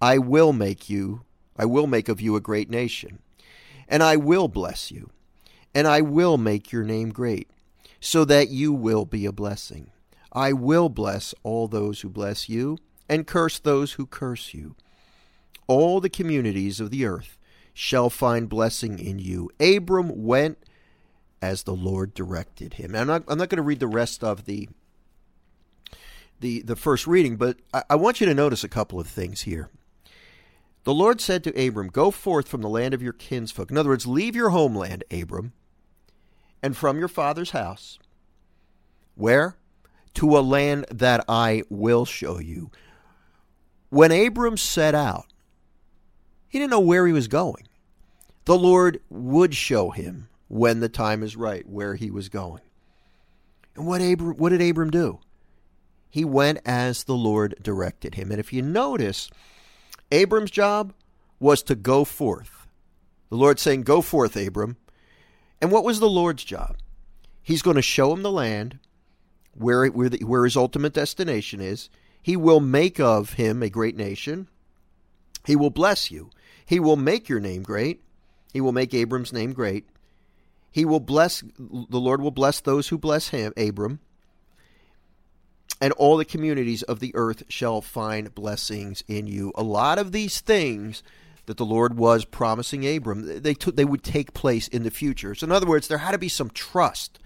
I 0.00 0.18
will 0.18 0.52
make 0.52 0.90
you, 0.90 1.22
I 1.56 1.64
will 1.64 1.86
make 1.86 2.08
of 2.08 2.20
you 2.20 2.36
a 2.36 2.40
great 2.40 2.70
nation, 2.70 3.20
and 3.88 4.02
I 4.02 4.16
will 4.16 4.48
bless 4.48 4.90
you, 4.90 5.10
and 5.74 5.86
I 5.86 6.00
will 6.00 6.38
make 6.38 6.70
your 6.70 6.84
name 6.84 7.10
great, 7.10 7.50
so 8.00 8.24
that 8.24 8.48
you 8.48 8.72
will 8.72 9.04
be 9.04 9.26
a 9.26 9.32
blessing. 9.32 9.90
I 10.32 10.52
will 10.52 10.88
bless 10.88 11.34
all 11.42 11.68
those 11.68 12.00
who 12.00 12.08
bless 12.08 12.48
you, 12.48 12.78
and 13.08 13.26
curse 13.26 13.58
those 13.58 13.94
who 13.94 14.06
curse 14.06 14.52
you. 14.52 14.76
All 15.66 16.00
the 16.00 16.10
communities 16.10 16.80
of 16.80 16.90
the 16.90 17.04
earth 17.04 17.38
shall 17.72 18.10
find 18.10 18.48
blessing 18.48 18.98
in 18.98 19.18
you. 19.18 19.50
Abram 19.60 20.24
went 20.24 20.58
as 21.40 21.62
the 21.62 21.74
Lord 21.74 22.14
directed 22.14 22.74
him. 22.74 22.94
I'm 22.94 23.06
not, 23.06 23.24
I'm 23.28 23.38
not 23.38 23.48
going 23.48 23.56
to 23.58 23.62
read 23.62 23.80
the 23.80 23.86
rest 23.86 24.24
of 24.24 24.44
the 24.44 24.68
the 26.40 26.62
the 26.62 26.76
first 26.76 27.06
reading, 27.06 27.36
but 27.36 27.58
I, 27.74 27.82
I 27.90 27.96
want 27.96 28.20
you 28.20 28.26
to 28.26 28.34
notice 28.34 28.62
a 28.62 28.68
couple 28.68 29.00
of 29.00 29.08
things 29.08 29.42
here. 29.42 29.70
The 30.84 30.94
Lord 30.94 31.20
said 31.20 31.44
to 31.44 31.66
Abram, 31.66 31.88
Go 31.88 32.10
forth 32.10 32.48
from 32.48 32.62
the 32.62 32.68
land 32.68 32.94
of 32.94 33.02
your 33.02 33.12
kinsfolk. 33.12 33.70
In 33.70 33.76
other 33.76 33.90
words, 33.90 34.06
leave 34.06 34.36
your 34.36 34.50
homeland, 34.50 35.04
Abram, 35.10 35.52
and 36.62 36.76
from 36.76 36.98
your 36.98 37.08
father's 37.08 37.50
house. 37.50 37.98
Where? 39.14 39.56
To 40.14 40.38
a 40.38 40.40
land 40.40 40.86
that 40.90 41.24
I 41.28 41.62
will 41.68 42.04
show 42.04 42.38
you. 42.38 42.70
When 43.90 44.12
Abram 44.12 44.56
set 44.56 44.94
out, 44.94 45.26
he 46.48 46.58
didn't 46.58 46.70
know 46.70 46.80
where 46.80 47.06
he 47.06 47.12
was 47.12 47.28
going. 47.28 47.68
The 48.44 48.58
Lord 48.58 49.00
would 49.10 49.54
show 49.54 49.90
him 49.90 50.28
when 50.48 50.80
the 50.80 50.88
time 50.88 51.22
is 51.22 51.36
right, 51.36 51.68
where 51.68 51.94
he 51.94 52.10
was 52.10 52.28
going. 52.28 52.62
And 53.76 53.86
what, 53.86 54.00
Abram, 54.00 54.36
what 54.36 54.50
did 54.50 54.62
Abram 54.62 54.90
do? 54.90 55.20
He 56.10 56.24
went 56.24 56.60
as 56.64 57.04
the 57.04 57.14
Lord 57.14 57.54
directed 57.62 58.14
him. 58.14 58.30
And 58.30 58.40
if 58.40 58.52
you 58.52 58.62
notice, 58.62 59.28
Abram's 60.10 60.50
job 60.50 60.94
was 61.38 61.62
to 61.64 61.74
go 61.74 62.04
forth. 62.04 62.66
The 63.28 63.36
Lord 63.36 63.58
saying, 63.58 63.82
Go 63.82 64.00
forth, 64.00 64.36
Abram. 64.36 64.76
And 65.60 65.72
what 65.72 65.84
was 65.84 66.00
the 66.00 66.08
Lord's 66.08 66.44
job? 66.44 66.76
He's 67.42 67.62
going 67.62 67.76
to 67.76 67.82
show 67.82 68.12
him 68.12 68.22
the 68.22 68.30
land 68.30 68.78
where, 69.54 69.86
where, 69.86 70.08
the, 70.08 70.24
where 70.24 70.44
his 70.44 70.56
ultimate 70.56 70.92
destination 70.92 71.60
is. 71.60 71.88
He 72.22 72.36
will 72.36 72.60
make 72.60 73.00
of 73.00 73.34
him 73.34 73.62
a 73.62 73.70
great 73.70 73.96
nation. 73.96 74.48
He 75.46 75.56
will 75.56 75.70
bless 75.70 76.10
you. 76.10 76.30
He 76.66 76.78
will 76.78 76.96
make 76.96 77.28
your 77.28 77.40
name 77.40 77.62
great. 77.62 78.02
He 78.52 78.60
will 78.60 78.72
make 78.72 78.92
Abram's 78.92 79.32
name 79.32 79.52
great. 79.52 79.86
He 80.70 80.84
will 80.84 81.00
bless, 81.00 81.42
the 81.58 81.98
Lord 81.98 82.20
will 82.20 82.30
bless 82.30 82.60
those 82.60 82.88
who 82.88 82.98
bless 82.98 83.28
him, 83.28 83.52
Abram, 83.56 84.00
and 85.80 85.92
all 85.94 86.16
the 86.16 86.24
communities 86.24 86.82
of 86.82 87.00
the 87.00 87.12
earth 87.14 87.44
shall 87.48 87.80
find 87.80 88.34
blessings 88.34 89.02
in 89.08 89.26
you. 89.26 89.52
A 89.54 89.62
lot 89.62 89.98
of 89.98 90.12
these 90.12 90.40
things 90.40 91.02
that 91.48 91.56
the 91.56 91.64
Lord 91.64 91.96
was 91.96 92.26
promising 92.26 92.86
Abram, 92.86 93.40
they, 93.42 93.54
they 93.54 93.84
would 93.86 94.02
take 94.02 94.34
place 94.34 94.68
in 94.68 94.82
the 94.82 94.90
future. 94.90 95.34
So, 95.34 95.46
in 95.46 95.50
other 95.50 95.66
words, 95.66 95.88
there 95.88 95.96
had 95.96 96.12
to 96.12 96.18
be 96.18 96.28
some 96.28 96.50
trust. 96.50 97.18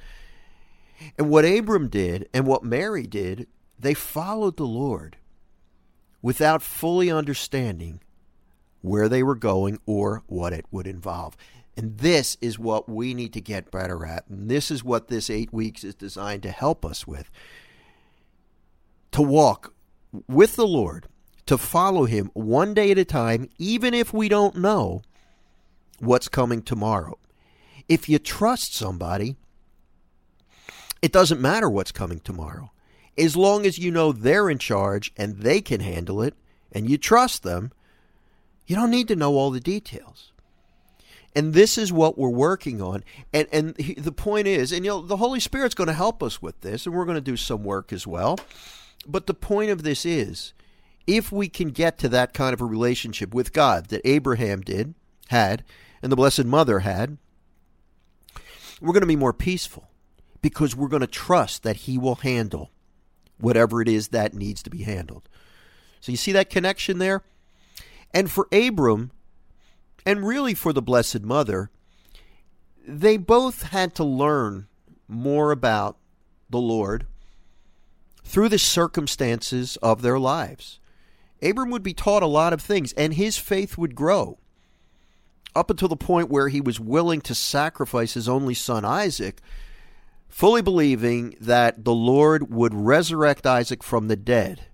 And 1.19 1.29
what 1.29 1.45
Abram 1.45 1.89
did 1.89 2.29
and 2.33 2.47
what 2.47 2.63
Mary 2.63 3.05
did, 3.05 3.49
they 3.77 3.95
followed 3.95 4.57
the 4.57 4.65
Lord 4.65 5.17
without 6.23 6.63
fully 6.63 7.11
understanding 7.11 8.01
where 8.81 9.09
they 9.09 9.25
were 9.25 9.35
going 9.35 9.81
or 9.87 10.23
what 10.29 10.53
it 10.53 10.67
would 10.71 10.87
involve. 10.87 11.37
And 11.77 11.99
this 11.99 12.37
is 12.41 12.61
what 12.61 12.89
we 12.89 13.15
need 13.15 13.33
to 13.33 13.41
get 13.41 13.73
better 13.73 14.07
at. 14.07 14.29
And 14.29 14.49
this 14.49 14.71
is 14.71 14.85
what 14.85 15.09
this 15.09 15.31
eight 15.31 15.53
weeks 15.53 15.83
is 15.83 15.97
designed 15.97 16.45
to 16.45 16.51
help 16.53 16.85
us 16.85 17.09
with. 17.09 17.29
To 19.11 19.23
walk 19.23 19.75
with 20.29 20.55
the 20.55 20.67
Lord, 20.67 21.09
to 21.53 21.59
follow 21.59 22.07
Him 22.07 22.31
one 22.33 22.73
day 22.73 22.91
at 22.93 22.99
a 22.99 23.05
time, 23.05 23.47
even 23.59 23.93
if 23.93 24.15
we 24.15 24.27
don't 24.31 24.57
know 24.57 25.03
what's 25.99 26.27
coming 26.27 26.63
tomorrow. 26.63 27.19
If 27.91 28.09
you 28.09 28.19
trust 28.19 28.75
somebody, 28.75 29.37
it 31.03 31.13
doesn't 31.13 31.43
matter 31.43 31.69
what's 31.69 31.93
coming 31.93 32.21
tomorrow. 32.21 32.71
As 33.19 33.37
long 33.37 33.67
as 33.67 33.79
you 33.79 33.91
know 33.91 34.13
they're 34.13 34.49
in 34.49 34.57
charge 34.57 35.13
and 35.15 35.41
they 35.41 35.61
can 35.61 35.81
handle 35.81 36.23
it 36.23 36.33
and 36.73 36.89
you 36.89 36.97
trust 36.97 37.43
them, 37.43 37.71
you 38.67 38.75
don't 38.75 38.91
need 38.91 39.09
to 39.09 39.17
know 39.17 39.35
all 39.35 39.51
the 39.51 39.61
details. 39.61 40.33
And 41.37 41.53
this 41.53 41.77
is 41.77 41.93
what 41.93 42.17
we're 42.17 42.31
working 42.31 42.81
on. 42.81 43.05
And 43.31 43.47
and 43.53 43.77
he, 43.77 43.93
the 43.93 44.11
point 44.11 44.47
is, 44.47 44.73
and 44.73 44.87
you 44.87 44.91
know, 44.91 45.03
the 45.03 45.19
Holy 45.19 45.41
Spirit's 45.41 45.75
going 45.75 45.89
to 45.89 45.93
help 45.93 46.23
us 46.23 46.41
with 46.41 46.63
this, 46.63 46.87
and 46.87 46.95
we're 46.95 47.05
going 47.05 47.17
to 47.17 47.21
do 47.21 47.37
some 47.37 47.63
work 47.63 47.93
as 47.93 48.07
well. 48.07 48.39
But 49.07 49.27
the 49.27 49.35
point 49.35 49.71
of 49.71 49.83
this 49.83 50.07
is, 50.07 50.55
if 51.07 51.33
we 51.33 51.49
can 51.49 51.69
get 51.69 51.99
to 51.99 52.09
that 52.11 52.33
kind 52.33 52.55
of 52.55 52.61
a 52.61 52.67
relationship 52.67 53.35
with 53.35 53.53
God 53.53 53.87
that 53.89 54.01
Abraham 54.05 54.61
did, 54.61 54.95
had, 55.29 55.65
and 56.03 56.11
the 56.11 56.17
Blessed 56.17 56.45
Mother 56.45 56.81
had, 56.81 57.19
we're 58.81 58.93
going 58.93 59.03
to 59.03 59.07
be 59.07 59.17
more 59.17 59.33
peaceful 59.33 59.89
because 60.41 60.75
we're 60.75 60.89
going 60.89 61.01
to 61.01 61.07
trust 61.07 61.63
that 61.63 61.77
He 61.77 61.97
will 61.99 62.17
handle 62.17 62.71
whatever 63.39 63.81
it 63.81 63.89
is 63.89 64.09
that 64.09 64.35
needs 64.35 64.63
to 64.63 64.71
be 64.71 64.83
handled. 64.83 65.29
So 66.01 66.13
you 66.13 66.19
see 66.19 66.33
that 66.33 66.51
connection 66.51 66.99
there? 66.99 67.23
And 68.13 68.31
for 68.31 68.49
Abram, 68.53 69.13
and 70.05 70.27
really 70.27 70.55
for 70.55 70.73
the 70.73 70.83
Blessed 70.83 71.23
Mother, 71.23 71.71
they 72.87 73.17
both 73.17 73.63
had 73.63 73.95
to 73.95 74.05
learn 74.05 74.67
more 75.09 75.53
about 75.53 75.97
the 76.51 76.59
Lord 76.59 77.07
through 78.25 78.49
the 78.49 78.59
circumstances 78.59 79.77
of 79.77 80.03
their 80.03 80.19
lives. 80.19 80.81
Abram 81.43 81.71
would 81.71 81.83
be 81.83 81.95
taught 81.95 82.23
a 82.23 82.27
lot 82.27 82.53
of 82.53 82.61
things, 82.61 82.93
and 82.93 83.15
his 83.15 83.37
faith 83.37 83.77
would 83.77 83.95
grow 83.95 84.39
up 85.55 85.71
until 85.71 85.89
the 85.89 85.97
point 85.97 86.31
where 86.31 86.49
he 86.49 86.61
was 86.61 86.81
willing 86.81 87.21
to 87.23 87.35
sacrifice 87.35 88.15
his 88.15 88.29
only 88.29 88.55
son 88.55 88.85
Isaac, 88.85 89.41
fully 90.29 90.63
believing 90.63 91.37
that 91.41 91.85
the 91.85 91.95
Lord 91.95 92.53
would 92.53 92.75
resurrect 92.75 93.47
Isaac 93.47 93.83
from 93.83 94.09
the 94.09 94.17
dead 94.17 94.67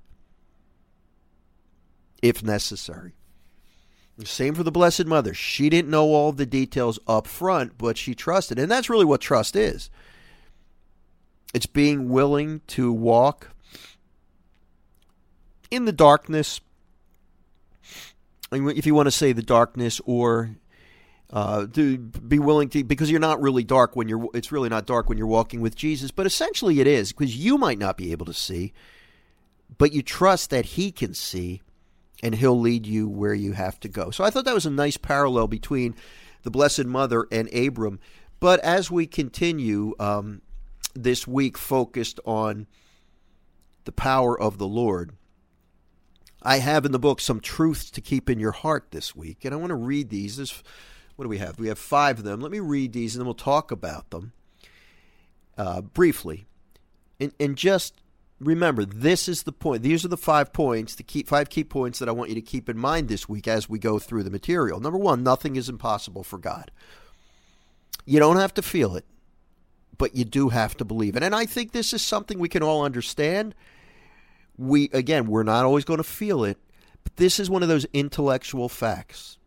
if 2.23 2.43
necessary. 2.43 3.15
Same 4.25 4.55
for 4.55 4.65
the 4.65 4.73
Blessed 4.73 5.07
Mother. 5.07 5.33
She 5.33 5.71
didn't 5.71 5.91
know 5.91 6.07
all 6.07 6.33
the 6.33 6.47
details 6.47 6.99
up 7.07 7.29
front, 7.29 7.79
but 7.79 7.97
she 7.97 8.17
trusted. 8.17 8.59
And 8.59 8.71
that's 8.71 8.91
really 8.91 9.05
what 9.05 9.21
trust 9.21 9.55
is 9.55 9.91
it's 11.55 11.67
being 11.67 12.09
willing 12.09 12.61
to 12.69 12.93
walk 12.93 13.51
in 15.71 15.85
the 15.85 15.93
darkness. 15.93 16.61
If 18.51 18.87
you 18.87 18.95
want 18.95 19.07
to 19.07 19.13
say 19.13 19.33
the 19.33 19.43
darkness, 19.43 20.01
or 20.07 20.57
uh, 21.31 21.67
to 21.67 21.99
be 21.99 22.39
willing 22.39 22.71
to, 22.71 22.83
because 22.83 23.11
you're 23.11 23.21
not 23.21 23.43
really 23.43 23.65
dark 23.65 23.95
when 23.95 24.09
you're, 24.09 24.29
it's 24.33 24.51
really 24.51 24.71
not 24.71 24.87
dark 24.87 25.09
when 25.09 25.19
you're 25.19 25.27
walking 25.27 25.61
with 25.61 25.77
Jesus, 25.77 26.11
but 26.11 26.27
essentially 26.27 26.81
it 26.81 26.87
is, 26.87 27.13
because 27.13 27.37
you 27.37 27.59
might 27.59 27.79
not 27.79 27.97
be 27.99 28.13
able 28.13 28.25
to 28.27 28.33
see, 28.33 28.73
but 29.77 29.93
you 29.93 30.03
trust 30.03 30.51
that 30.51 30.65
He 30.65 30.91
can 30.91 31.13
see 31.13 31.61
and 32.23 32.35
He'll 32.35 32.59
lead 32.59 32.87
you 32.87 33.09
where 33.09 33.35
you 33.35 33.53
have 33.53 33.79
to 33.81 33.89
go. 33.89 34.11
So 34.11 34.25
I 34.25 34.31
thought 34.31 34.47
that 34.47 34.55
was 34.55 34.67
a 34.67 34.71
nice 34.71 34.97
parallel 34.97 35.47
between 35.47 35.95
the 36.43 36.51
Blessed 36.51 36.87
Mother 36.87 37.27
and 37.31 37.53
Abram. 37.55 38.01
But 38.41 38.61
as 38.61 38.91
we 38.91 39.07
continue 39.07 39.95
um, 40.01 40.41
this 40.95 41.27
week 41.27 41.59
focused 41.59 42.21
on 42.25 42.67
the 43.85 43.93
power 43.93 44.39
of 44.41 44.57
the 44.57 44.67
Lord, 44.67 45.13
I 46.43 46.59
have 46.59 46.85
in 46.85 46.93
the 46.93 46.99
book 46.99 47.21
some 47.21 47.41
truths 47.41 47.91
to 47.91 48.01
keep 48.01 48.31
in 48.31 48.39
your 48.39 48.53
heart 48.53 48.87
this 48.91 49.15
week, 49.17 49.45
and 49.45 49.53
I 49.53 49.57
want 49.57 49.71
to 49.71 49.77
read 49.77 50.09
these. 50.09 50.37
There's, 50.37 50.63
what 51.17 51.25
do 51.25 51.29
we 51.29 51.39
have? 51.39 51.59
We 51.59 51.69
have 51.69 51.79
five 51.79 52.19
of 52.19 52.25
them. 52.25 52.41
Let 52.41 52.53
me 52.53 52.61
read 52.61 52.93
these, 52.93 53.15
and 53.15 53.21
then 53.21 53.27
we'll 53.27 53.35
talk 53.35 53.71
about 53.71 54.11
them 54.11 54.33
uh, 55.57 55.81
briefly. 55.81 56.47
And, 57.19 57.33
and 57.41 57.57
just 57.57 58.01
remember, 58.41 58.85
this 58.85 59.29
is 59.29 59.43
the 59.43 59.53
point. 59.53 59.83
These 59.83 60.05
are 60.05 60.09
the 60.09 60.17
five 60.17 60.53
points, 60.53 60.95
the 60.95 61.03
key, 61.03 61.25
five 61.25 61.49
key 61.51 61.65
points 61.65 61.99
that 61.99 62.09
I 62.09 62.13
want 62.13 62.31
you 62.31 62.37
to 62.37 62.41
keep 62.41 62.69
in 62.69 62.79
mind 62.79 63.09
this 63.09 63.29
week 63.29 63.49
as 63.49 63.69
we 63.69 63.81
go 63.81 63.99
through 63.99 64.23
the 64.23 64.31
material. 64.31 64.79
Number 64.79 64.99
one, 64.99 65.23
nothing 65.23 65.57
is 65.57 65.69
impossible 65.69 66.23
for 66.23 66.39
God. 66.39 66.71
You 68.07 68.21
don't 68.21 68.37
have 68.37 68.55
to 68.55 68.63
feel 68.63 68.97
it, 68.97 69.05
but 69.99 70.15
you 70.15 70.25
do 70.25 70.51
have 70.51 70.77
to 70.77 70.85
believe 70.85 71.17
it. 71.17 71.23
And 71.25 71.35
I 71.35 71.47
think 71.47 71.73
this 71.73 71.93
is 71.93 72.01
something 72.01 72.39
we 72.39 72.49
can 72.49 72.63
all 72.63 72.85
understand 72.85 73.55
we 74.59 74.91
again 74.93 75.27
we're 75.27 75.45
not 75.45 75.65
always 75.65 75.85
going 75.85 75.99
to 75.99 76.05
feel 76.05 76.45
it 76.45 76.59
but 77.05 77.17
this 77.17 77.39
is 77.39 77.49
one 77.49 77.63
of 77.63 77.69
those 77.69 77.87
intellectual 77.93 78.69
facts 78.69 79.39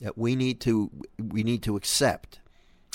that 0.00 0.16
we 0.16 0.34
need 0.34 0.60
to 0.60 0.90
we 1.18 1.42
need 1.42 1.62
to 1.62 1.76
accept 1.76 2.40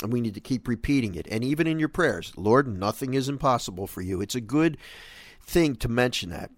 and 0.02 0.12
we 0.12 0.22
need 0.22 0.34
to 0.34 0.42
keep 0.42 0.68
repeating 0.68 1.16
it. 1.16 1.28
And 1.30 1.44
even 1.44 1.68
in 1.68 1.80
your 1.80 1.90
prayers 1.90 2.34
lord 2.36 2.68
nothing 2.68 3.14
is 3.14 3.30
impossible 3.30 3.88
for 3.88 4.02
you. 4.02 4.22
It's 4.22 4.36
a 4.36 4.42
good 4.42 4.78
thing 5.42 5.76
to 5.78 5.88
mention 5.88 6.30
that. 6.32 6.52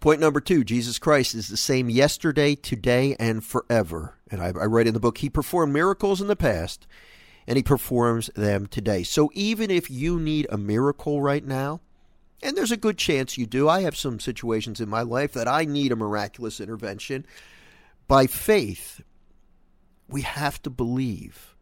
Point 0.00 0.20
number 0.20 0.40
two 0.40 0.64
jesus 0.64 0.98
christ 0.98 1.34
is 1.34 1.48
the 1.48 1.56
same 1.56 1.88
yesterday 1.88 2.54
today 2.54 3.16
and 3.18 3.44
forever. 3.44 4.16
And 4.30 4.40
I, 4.42 4.48
I 4.48 4.66
write 4.66 4.86
in 4.86 4.94
the 4.94 5.00
book 5.00 5.18
he 5.18 5.30
performed 5.30 5.72
miracles 5.72 6.20
in 6.20 6.26
the 6.26 6.36
past 6.36 6.86
and 7.46 7.56
he 7.56 7.62
performs 7.62 8.30
them 8.36 8.66
today. 8.66 9.02
So 9.02 9.30
even 9.34 9.70
if 9.70 9.90
you 9.90 10.20
need 10.20 10.46
a 10.50 10.58
miracle 10.58 11.22
right 11.22 11.44
now 11.44 11.80
and 12.42 12.56
there's 12.56 12.72
a 12.72 12.76
good 12.76 12.98
chance 12.98 13.36
you 13.36 13.46
do. 13.46 13.68
I 13.68 13.82
have 13.82 13.96
some 13.96 14.20
situations 14.20 14.80
in 14.80 14.88
my 14.88 15.02
life 15.02 15.32
that 15.34 15.48
I 15.48 15.64
need 15.64 15.92
a 15.92 15.96
miraculous 15.96 16.60
intervention. 16.60 17.26
By 18.08 18.26
faith, 18.26 19.02
we 20.08 20.22
have 20.22 20.60
to 20.62 20.70
believe, 20.70 21.54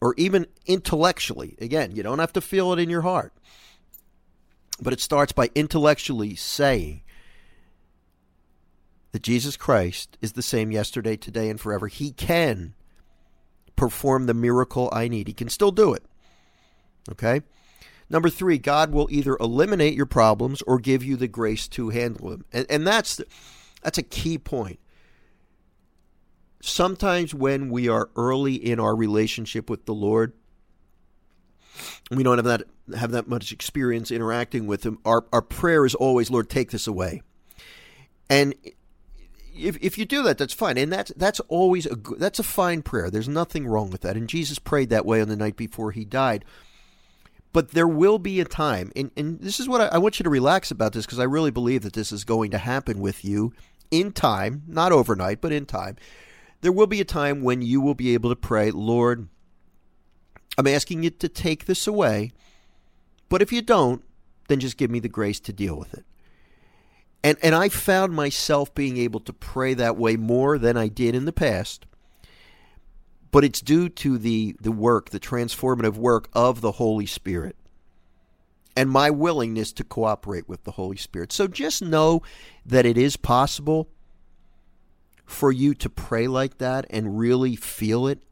or 0.00 0.14
even 0.16 0.46
intellectually. 0.66 1.56
Again, 1.60 1.96
you 1.96 2.02
don't 2.02 2.18
have 2.18 2.32
to 2.34 2.40
feel 2.40 2.72
it 2.72 2.78
in 2.78 2.90
your 2.90 3.02
heart, 3.02 3.32
but 4.80 4.92
it 4.92 5.00
starts 5.00 5.32
by 5.32 5.50
intellectually 5.54 6.34
saying 6.34 7.02
that 9.12 9.22
Jesus 9.22 9.56
Christ 9.56 10.18
is 10.20 10.32
the 10.32 10.42
same 10.42 10.70
yesterday, 10.70 11.16
today, 11.16 11.48
and 11.48 11.60
forever. 11.60 11.86
He 11.88 12.12
can 12.12 12.74
perform 13.76 14.26
the 14.26 14.34
miracle 14.34 14.88
I 14.92 15.08
need, 15.08 15.28
He 15.28 15.34
can 15.34 15.48
still 15.48 15.72
do 15.72 15.94
it. 15.94 16.04
Okay? 17.10 17.42
Number 18.14 18.30
three, 18.30 18.58
God 18.58 18.92
will 18.92 19.08
either 19.10 19.36
eliminate 19.40 19.94
your 19.94 20.06
problems 20.06 20.62
or 20.62 20.78
give 20.78 21.02
you 21.02 21.16
the 21.16 21.26
grace 21.26 21.66
to 21.66 21.88
handle 21.88 22.30
them. 22.30 22.44
And, 22.52 22.64
and 22.70 22.86
that's, 22.86 23.20
that's 23.82 23.98
a 23.98 24.04
key 24.04 24.38
point. 24.38 24.78
Sometimes 26.62 27.34
when 27.34 27.70
we 27.70 27.88
are 27.88 28.10
early 28.14 28.54
in 28.54 28.78
our 28.78 28.94
relationship 28.94 29.68
with 29.68 29.86
the 29.86 29.94
Lord, 29.94 30.32
we 32.12 32.22
don't 32.22 32.38
have 32.38 32.44
that 32.44 32.62
have 32.96 33.10
that 33.10 33.26
much 33.26 33.50
experience 33.50 34.12
interacting 34.12 34.68
with 34.68 34.86
him. 34.86 34.98
Our 35.04 35.24
our 35.32 35.42
prayer 35.42 35.84
is 35.84 35.96
always, 35.96 36.30
Lord, 36.30 36.48
take 36.48 36.70
this 36.70 36.86
away. 36.86 37.22
And 38.30 38.54
if, 39.56 39.76
if 39.80 39.98
you 39.98 40.04
do 40.04 40.22
that, 40.22 40.38
that's 40.38 40.54
fine, 40.54 40.78
and 40.78 40.92
that's 40.92 41.12
that's 41.16 41.40
always 41.48 41.86
a 41.86 41.96
that's 42.16 42.38
a 42.38 42.44
fine 42.44 42.82
prayer. 42.82 43.10
There's 43.10 43.28
nothing 43.28 43.66
wrong 43.66 43.90
with 43.90 44.02
that. 44.02 44.16
And 44.16 44.28
Jesus 44.28 44.60
prayed 44.60 44.90
that 44.90 45.04
way 45.04 45.20
on 45.20 45.28
the 45.28 45.36
night 45.36 45.56
before 45.56 45.90
he 45.90 46.04
died. 46.04 46.44
But 47.54 47.70
there 47.70 47.86
will 47.86 48.18
be 48.18 48.40
a 48.40 48.44
time, 48.44 48.90
and, 48.96 49.12
and 49.16 49.38
this 49.38 49.60
is 49.60 49.68
what 49.68 49.80
I, 49.80 49.86
I 49.86 49.98
want 49.98 50.18
you 50.18 50.24
to 50.24 50.28
relax 50.28 50.72
about 50.72 50.92
this 50.92 51.06
because 51.06 51.20
I 51.20 51.24
really 51.24 51.52
believe 51.52 51.82
that 51.82 51.92
this 51.92 52.10
is 52.10 52.24
going 52.24 52.50
to 52.50 52.58
happen 52.58 52.98
with 52.98 53.24
you 53.24 53.52
in 53.92 54.10
time, 54.10 54.64
not 54.66 54.90
overnight, 54.90 55.40
but 55.40 55.52
in 55.52 55.64
time. 55.64 55.94
There 56.62 56.72
will 56.72 56.88
be 56.88 57.00
a 57.00 57.04
time 57.04 57.42
when 57.42 57.62
you 57.62 57.80
will 57.80 57.94
be 57.94 58.12
able 58.12 58.28
to 58.30 58.36
pray, 58.36 58.72
Lord, 58.72 59.28
I'm 60.58 60.66
asking 60.66 61.04
you 61.04 61.10
to 61.10 61.28
take 61.28 61.66
this 61.66 61.86
away, 61.86 62.32
but 63.28 63.40
if 63.40 63.52
you 63.52 63.62
don't, 63.62 64.02
then 64.48 64.58
just 64.58 64.76
give 64.76 64.90
me 64.90 64.98
the 64.98 65.08
grace 65.08 65.38
to 65.38 65.52
deal 65.52 65.78
with 65.78 65.94
it. 65.94 66.04
And 67.22 67.38
and 67.40 67.54
I 67.54 67.68
found 67.68 68.14
myself 68.14 68.74
being 68.74 68.96
able 68.96 69.20
to 69.20 69.32
pray 69.32 69.74
that 69.74 69.96
way 69.96 70.16
more 70.16 70.58
than 70.58 70.76
I 70.76 70.88
did 70.88 71.14
in 71.14 71.24
the 71.24 71.32
past 71.32 71.86
but 73.34 73.42
it's 73.42 73.60
due 73.60 73.88
to 73.88 74.16
the, 74.16 74.54
the 74.60 74.70
work, 74.70 75.10
the 75.10 75.18
transformative 75.18 75.96
work 75.96 76.28
of 76.34 76.60
the 76.60 76.70
Holy 76.70 77.04
Spirit 77.04 77.56
and 78.76 78.88
my 78.88 79.10
willingness 79.10 79.72
to 79.72 79.82
cooperate 79.82 80.48
with 80.48 80.62
the 80.62 80.70
Holy 80.70 80.96
Spirit. 80.96 81.32
So 81.32 81.48
just 81.48 81.82
know 81.82 82.22
that 82.64 82.86
it 82.86 82.96
is 82.96 83.16
possible 83.16 83.88
for 85.26 85.50
you 85.50 85.74
to 85.74 85.90
pray 85.90 86.28
like 86.28 86.58
that 86.58 86.86
and 86.90 87.18
really 87.18 87.56
feel 87.56 88.06
it, 88.06 88.22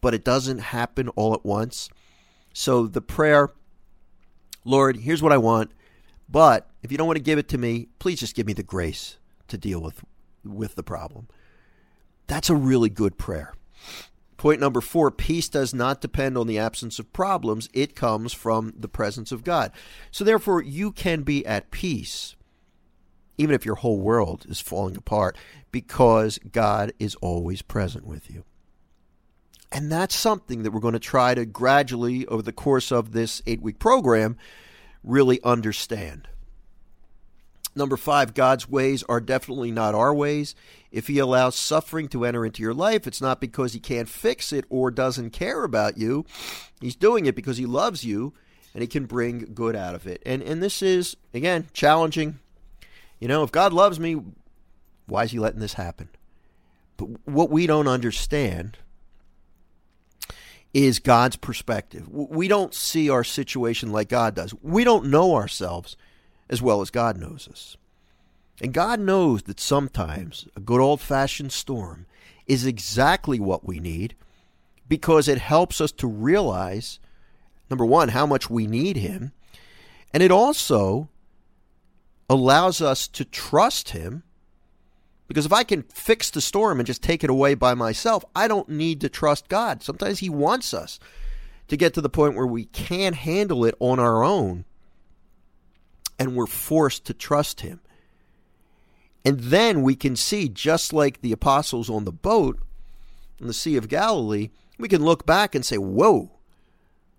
but 0.00 0.12
it 0.12 0.24
doesn't 0.24 0.58
happen 0.58 1.08
all 1.10 1.34
at 1.34 1.44
once. 1.44 1.88
So 2.52 2.88
the 2.88 3.00
prayer, 3.00 3.52
Lord, 4.64 4.96
here's 4.96 5.22
what 5.22 5.30
I 5.30 5.38
want, 5.38 5.70
but 6.28 6.68
if 6.82 6.90
you 6.90 6.98
don't 6.98 7.06
want 7.06 7.18
to 7.18 7.22
give 7.22 7.38
it 7.38 7.46
to 7.50 7.58
me, 7.58 7.90
please 8.00 8.18
just 8.18 8.34
give 8.34 8.48
me 8.48 8.54
the 8.54 8.64
grace 8.64 9.18
to 9.46 9.56
deal 9.56 9.80
with 9.80 10.02
with 10.42 10.74
the 10.74 10.82
problem. 10.82 11.28
That's 12.26 12.50
a 12.50 12.56
really 12.56 12.90
good 12.90 13.16
prayer. 13.18 13.54
Point 14.42 14.60
number 14.60 14.80
four 14.80 15.12
peace 15.12 15.48
does 15.48 15.72
not 15.72 16.00
depend 16.00 16.36
on 16.36 16.48
the 16.48 16.58
absence 16.58 16.98
of 16.98 17.12
problems, 17.12 17.68
it 17.72 17.94
comes 17.94 18.32
from 18.32 18.72
the 18.76 18.88
presence 18.88 19.30
of 19.30 19.44
God. 19.44 19.70
So, 20.10 20.24
therefore, 20.24 20.60
you 20.60 20.90
can 20.90 21.22
be 21.22 21.46
at 21.46 21.70
peace, 21.70 22.34
even 23.38 23.54
if 23.54 23.64
your 23.64 23.76
whole 23.76 24.00
world 24.00 24.44
is 24.48 24.58
falling 24.60 24.96
apart, 24.96 25.38
because 25.70 26.40
God 26.50 26.92
is 26.98 27.14
always 27.20 27.62
present 27.62 28.04
with 28.04 28.28
you. 28.32 28.42
And 29.70 29.92
that's 29.92 30.16
something 30.16 30.64
that 30.64 30.72
we're 30.72 30.80
going 30.80 30.94
to 30.94 30.98
try 30.98 31.36
to 31.36 31.46
gradually, 31.46 32.26
over 32.26 32.42
the 32.42 32.52
course 32.52 32.90
of 32.90 33.12
this 33.12 33.42
eight 33.46 33.62
week 33.62 33.78
program, 33.78 34.36
really 35.04 35.40
understand. 35.44 36.26
Number 37.76 37.96
five, 37.96 38.34
God's 38.34 38.68
ways 38.68 39.04
are 39.04 39.20
definitely 39.20 39.70
not 39.70 39.94
our 39.94 40.12
ways. 40.12 40.56
If 40.92 41.08
He 41.08 41.18
allows 41.18 41.56
suffering 41.56 42.06
to 42.08 42.24
enter 42.24 42.46
into 42.46 42.62
your 42.62 42.74
life, 42.74 43.06
it's 43.06 43.20
not 43.20 43.40
because 43.40 43.72
He 43.72 43.80
can't 43.80 44.08
fix 44.08 44.52
it 44.52 44.64
or 44.68 44.90
doesn't 44.90 45.30
care 45.30 45.64
about 45.64 45.98
you. 45.98 46.24
He's 46.80 46.94
doing 46.94 47.26
it 47.26 47.34
because 47.34 47.56
He 47.56 47.66
loves 47.66 48.04
you 48.04 48.34
and 48.74 48.82
He 48.82 48.86
can 48.86 49.06
bring 49.06 49.50
good 49.54 49.74
out 49.74 49.94
of 49.94 50.06
it. 50.06 50.22
And, 50.24 50.42
and 50.42 50.62
this 50.62 50.82
is, 50.82 51.16
again, 51.34 51.68
challenging. 51.72 52.38
You 53.18 53.28
know, 53.28 53.42
if 53.42 53.50
God 53.50 53.72
loves 53.72 53.98
me, 53.98 54.20
why 55.06 55.24
is 55.24 55.30
he 55.30 55.38
letting 55.38 55.60
this 55.60 55.74
happen? 55.74 56.08
But 56.96 57.08
what 57.26 57.50
we 57.50 57.66
don't 57.66 57.88
understand 57.88 58.78
is 60.74 60.98
God's 60.98 61.36
perspective. 61.36 62.08
We 62.08 62.48
don't 62.48 62.72
see 62.74 63.10
our 63.10 63.24
situation 63.24 63.92
like 63.92 64.08
God 64.08 64.34
does. 64.34 64.54
We 64.62 64.84
don't 64.84 65.06
know 65.06 65.34
ourselves 65.34 65.96
as 66.48 66.62
well 66.62 66.80
as 66.80 66.90
God 66.90 67.16
knows 67.16 67.48
us. 67.48 67.76
And 68.62 68.72
God 68.72 69.00
knows 69.00 69.42
that 69.42 69.58
sometimes 69.58 70.46
a 70.54 70.60
good 70.60 70.80
old 70.80 71.00
fashioned 71.00 71.50
storm 71.50 72.06
is 72.46 72.64
exactly 72.64 73.40
what 73.40 73.66
we 73.66 73.80
need 73.80 74.14
because 74.88 75.26
it 75.26 75.38
helps 75.38 75.80
us 75.80 75.90
to 75.92 76.06
realize, 76.06 77.00
number 77.68 77.84
one, 77.84 78.10
how 78.10 78.24
much 78.24 78.48
we 78.48 78.68
need 78.68 78.96
Him. 78.96 79.32
And 80.14 80.22
it 80.22 80.30
also 80.30 81.08
allows 82.30 82.80
us 82.80 83.08
to 83.08 83.24
trust 83.24 83.90
Him 83.90 84.22
because 85.26 85.44
if 85.44 85.52
I 85.52 85.64
can 85.64 85.82
fix 85.82 86.30
the 86.30 86.40
storm 86.40 86.78
and 86.78 86.86
just 86.86 87.02
take 87.02 87.24
it 87.24 87.30
away 87.30 87.54
by 87.54 87.74
myself, 87.74 88.24
I 88.36 88.46
don't 88.46 88.68
need 88.68 89.00
to 89.00 89.08
trust 89.08 89.48
God. 89.48 89.82
Sometimes 89.82 90.20
He 90.20 90.30
wants 90.30 90.72
us 90.72 91.00
to 91.66 91.76
get 91.76 91.94
to 91.94 92.00
the 92.00 92.08
point 92.08 92.36
where 92.36 92.46
we 92.46 92.66
can't 92.66 93.16
handle 93.16 93.64
it 93.64 93.74
on 93.80 93.98
our 93.98 94.22
own 94.22 94.66
and 96.16 96.36
we're 96.36 96.46
forced 96.46 97.06
to 97.06 97.14
trust 97.14 97.62
Him. 97.62 97.80
And 99.24 99.38
then 99.38 99.82
we 99.82 99.94
can 99.94 100.16
see, 100.16 100.48
just 100.48 100.92
like 100.92 101.20
the 101.20 101.32
apostles 101.32 101.88
on 101.88 102.04
the 102.04 102.12
boat 102.12 102.58
in 103.38 103.46
the 103.46 103.54
Sea 103.54 103.76
of 103.76 103.88
Galilee, 103.88 104.50
we 104.78 104.88
can 104.88 105.04
look 105.04 105.24
back 105.24 105.54
and 105.54 105.64
say, 105.64 105.76
Whoa, 105.76 106.32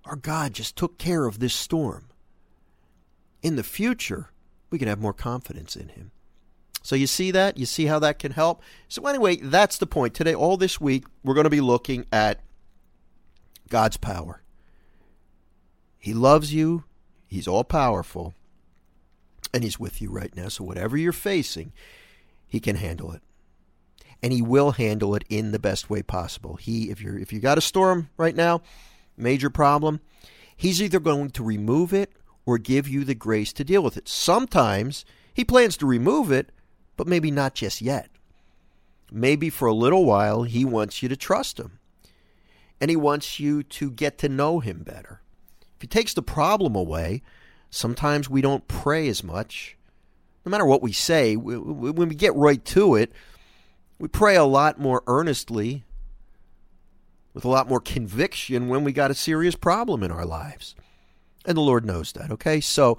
our 0.05 0.15
God 0.15 0.53
just 0.53 0.75
took 0.75 0.97
care 0.97 1.25
of 1.25 1.39
this 1.39 1.53
storm. 1.53 2.09
In 3.41 3.55
the 3.55 3.63
future, 3.63 4.29
we 4.69 4.79
can 4.79 4.87
have 4.87 4.99
more 4.99 5.13
confidence 5.13 5.75
in 5.75 5.89
Him. 5.89 6.11
So 6.81 6.95
you 6.95 7.07
see 7.07 7.31
that? 7.31 7.57
You 7.57 7.65
see 7.65 7.85
how 7.85 7.99
that 7.99 8.19
can 8.19 8.33
help? 8.33 8.61
So, 8.89 9.05
anyway, 9.07 9.37
that's 9.37 9.77
the 9.77 9.87
point. 9.87 10.13
Today, 10.13 10.35
all 10.35 10.57
this 10.57 10.81
week, 10.81 11.05
we're 11.23 11.33
going 11.33 11.45
to 11.45 11.49
be 11.49 11.61
looking 11.61 12.05
at 12.11 12.41
God's 13.69 13.95
power. 13.95 14.41
He 15.97 16.13
loves 16.13 16.53
you, 16.53 16.83
He's 17.27 17.47
all 17.47 17.63
powerful, 17.63 18.33
and 19.53 19.63
He's 19.63 19.79
with 19.79 20.01
you 20.01 20.09
right 20.09 20.35
now. 20.35 20.49
So, 20.49 20.63
whatever 20.63 20.97
you're 20.97 21.11
facing, 21.11 21.73
He 22.47 22.59
can 22.59 22.75
handle 22.75 23.11
it. 23.11 23.21
And 24.21 24.33
He 24.33 24.41
will 24.41 24.71
handle 24.71 25.15
it 25.15 25.23
in 25.29 25.51
the 25.51 25.59
best 25.59 25.89
way 25.89 26.01
possible. 26.01 26.55
He, 26.55 26.89
if 26.89 27.01
you're 27.01 27.17
if 27.17 27.31
you 27.33 27.39
got 27.39 27.57
a 27.57 27.61
storm 27.61 28.09
right 28.17 28.35
now, 28.35 28.61
major 29.17 29.49
problem, 29.49 29.99
He's 30.55 30.81
either 30.81 30.99
going 30.99 31.31
to 31.31 31.43
remove 31.43 31.93
it 31.93 32.13
or 32.45 32.57
give 32.57 32.87
you 32.87 33.03
the 33.03 33.15
grace 33.15 33.53
to 33.53 33.63
deal 33.63 33.83
with 33.83 33.97
it. 33.97 34.07
Sometimes 34.07 35.05
He 35.33 35.43
plans 35.43 35.77
to 35.77 35.85
remove 35.85 36.31
it 36.31 36.51
but 36.97 37.07
maybe 37.07 37.31
not 37.31 37.53
just 37.53 37.81
yet. 37.81 38.09
Maybe 39.11 39.49
for 39.49 39.67
a 39.67 39.73
little 39.73 40.05
while, 40.05 40.43
he 40.43 40.65
wants 40.65 41.03
you 41.03 41.09
to 41.09 41.15
trust 41.15 41.59
him. 41.59 41.79
And 42.81 42.89
he 42.89 42.95
wants 42.95 43.39
you 43.39 43.63
to 43.63 43.91
get 43.91 44.17
to 44.19 44.29
know 44.29 44.59
him 44.59 44.83
better. 44.83 45.21
If 45.75 45.81
he 45.81 45.87
takes 45.87 46.13
the 46.13 46.21
problem 46.21 46.75
away, 46.75 47.21
sometimes 47.73 48.29
we 48.29 48.41
don't 48.41 48.67
pray 48.67 49.07
as 49.07 49.23
much. 49.23 49.77
No 50.45 50.49
matter 50.49 50.65
what 50.65 50.81
we 50.81 50.91
say, 50.91 51.35
when 51.35 52.09
we 52.09 52.15
get 52.15 52.35
right 52.35 52.63
to 52.65 52.95
it, 52.95 53.11
we 53.99 54.07
pray 54.07 54.35
a 54.35 54.43
lot 54.43 54.79
more 54.79 55.03
earnestly, 55.07 55.83
with 57.33 57.45
a 57.45 57.49
lot 57.49 57.69
more 57.69 57.79
conviction 57.79 58.67
when 58.67 58.83
we 58.83 58.91
got 58.91 59.11
a 59.11 59.15
serious 59.15 59.55
problem 59.55 60.03
in 60.03 60.11
our 60.11 60.25
lives. 60.25 60.75
And 61.45 61.57
the 61.57 61.61
Lord 61.61 61.85
knows 61.85 62.11
that, 62.13 62.31
okay? 62.31 62.59
So, 62.59 62.97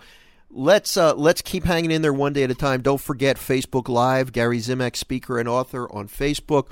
let's 0.51 0.97
uh, 0.97 1.15
let's 1.15 1.43
keep 1.43 1.65
hanging 1.65 1.91
in 1.91 2.03
there 2.03 2.13
one 2.13 2.33
day 2.33 2.45
at 2.45 2.51
a 2.51 2.55
time. 2.55 2.83
Don't 2.83 3.01
forget 3.01 3.37
Facebook 3.37 3.89
Live, 3.89 4.33
Gary 4.33 4.59
Zimak, 4.59 4.97
speaker 4.97 5.39
and 5.39 5.49
author 5.49 5.91
on 5.93 6.09
Facebook, 6.09 6.69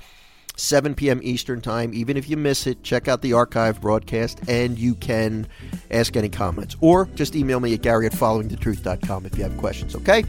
7 0.56 0.94
p.m. 0.94 1.20
Eastern 1.22 1.60
Time. 1.60 1.92
Even 1.94 2.16
if 2.16 2.28
you 2.28 2.36
miss 2.36 2.66
it, 2.66 2.82
check 2.82 3.08
out 3.08 3.22
the 3.22 3.32
archive 3.32 3.80
broadcast 3.80 4.40
and 4.48 4.78
you 4.78 4.94
can 4.94 5.46
ask 5.90 6.16
any 6.16 6.28
comments. 6.28 6.76
Or 6.80 7.06
just 7.14 7.34
email 7.34 7.60
me 7.60 7.74
at 7.74 7.82
gary 7.82 8.06
at 8.06 8.12
followingthetruth.com 8.12 9.26
if 9.26 9.36
you 9.36 9.44
have 9.44 9.56
questions, 9.56 9.94
okay? 9.96 10.24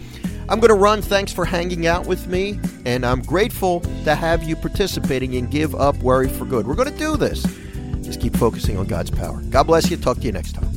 I'm 0.50 0.60
going 0.60 0.70
to 0.70 0.76
run. 0.76 1.02
Thanks 1.02 1.32
for 1.32 1.46
hanging 1.46 1.88
out 1.88 2.06
with 2.06 2.28
me, 2.28 2.60
and 2.86 3.06
I'm 3.06 3.22
grateful 3.22 3.80
to 4.04 4.14
have 4.14 4.44
you 4.44 4.56
participating 4.56 5.36
in 5.36 5.50
Give 5.50 5.74
Up 5.76 5.96
Worry 5.98 6.28
for 6.28 6.46
Good. 6.46 6.68
We're 6.68 6.76
going 6.76 6.92
to 6.92 6.98
do 6.98 7.16
this. 7.16 7.44
Just 8.02 8.20
keep 8.20 8.36
focusing 8.36 8.78
on 8.78 8.86
God's 8.86 9.10
power. 9.10 9.42
God 9.50 9.64
bless 9.64 9.90
you. 9.90 9.98
Talk 9.98 10.18
to 10.18 10.24
you 10.24 10.34
next 10.34 10.54
time. 10.54 10.73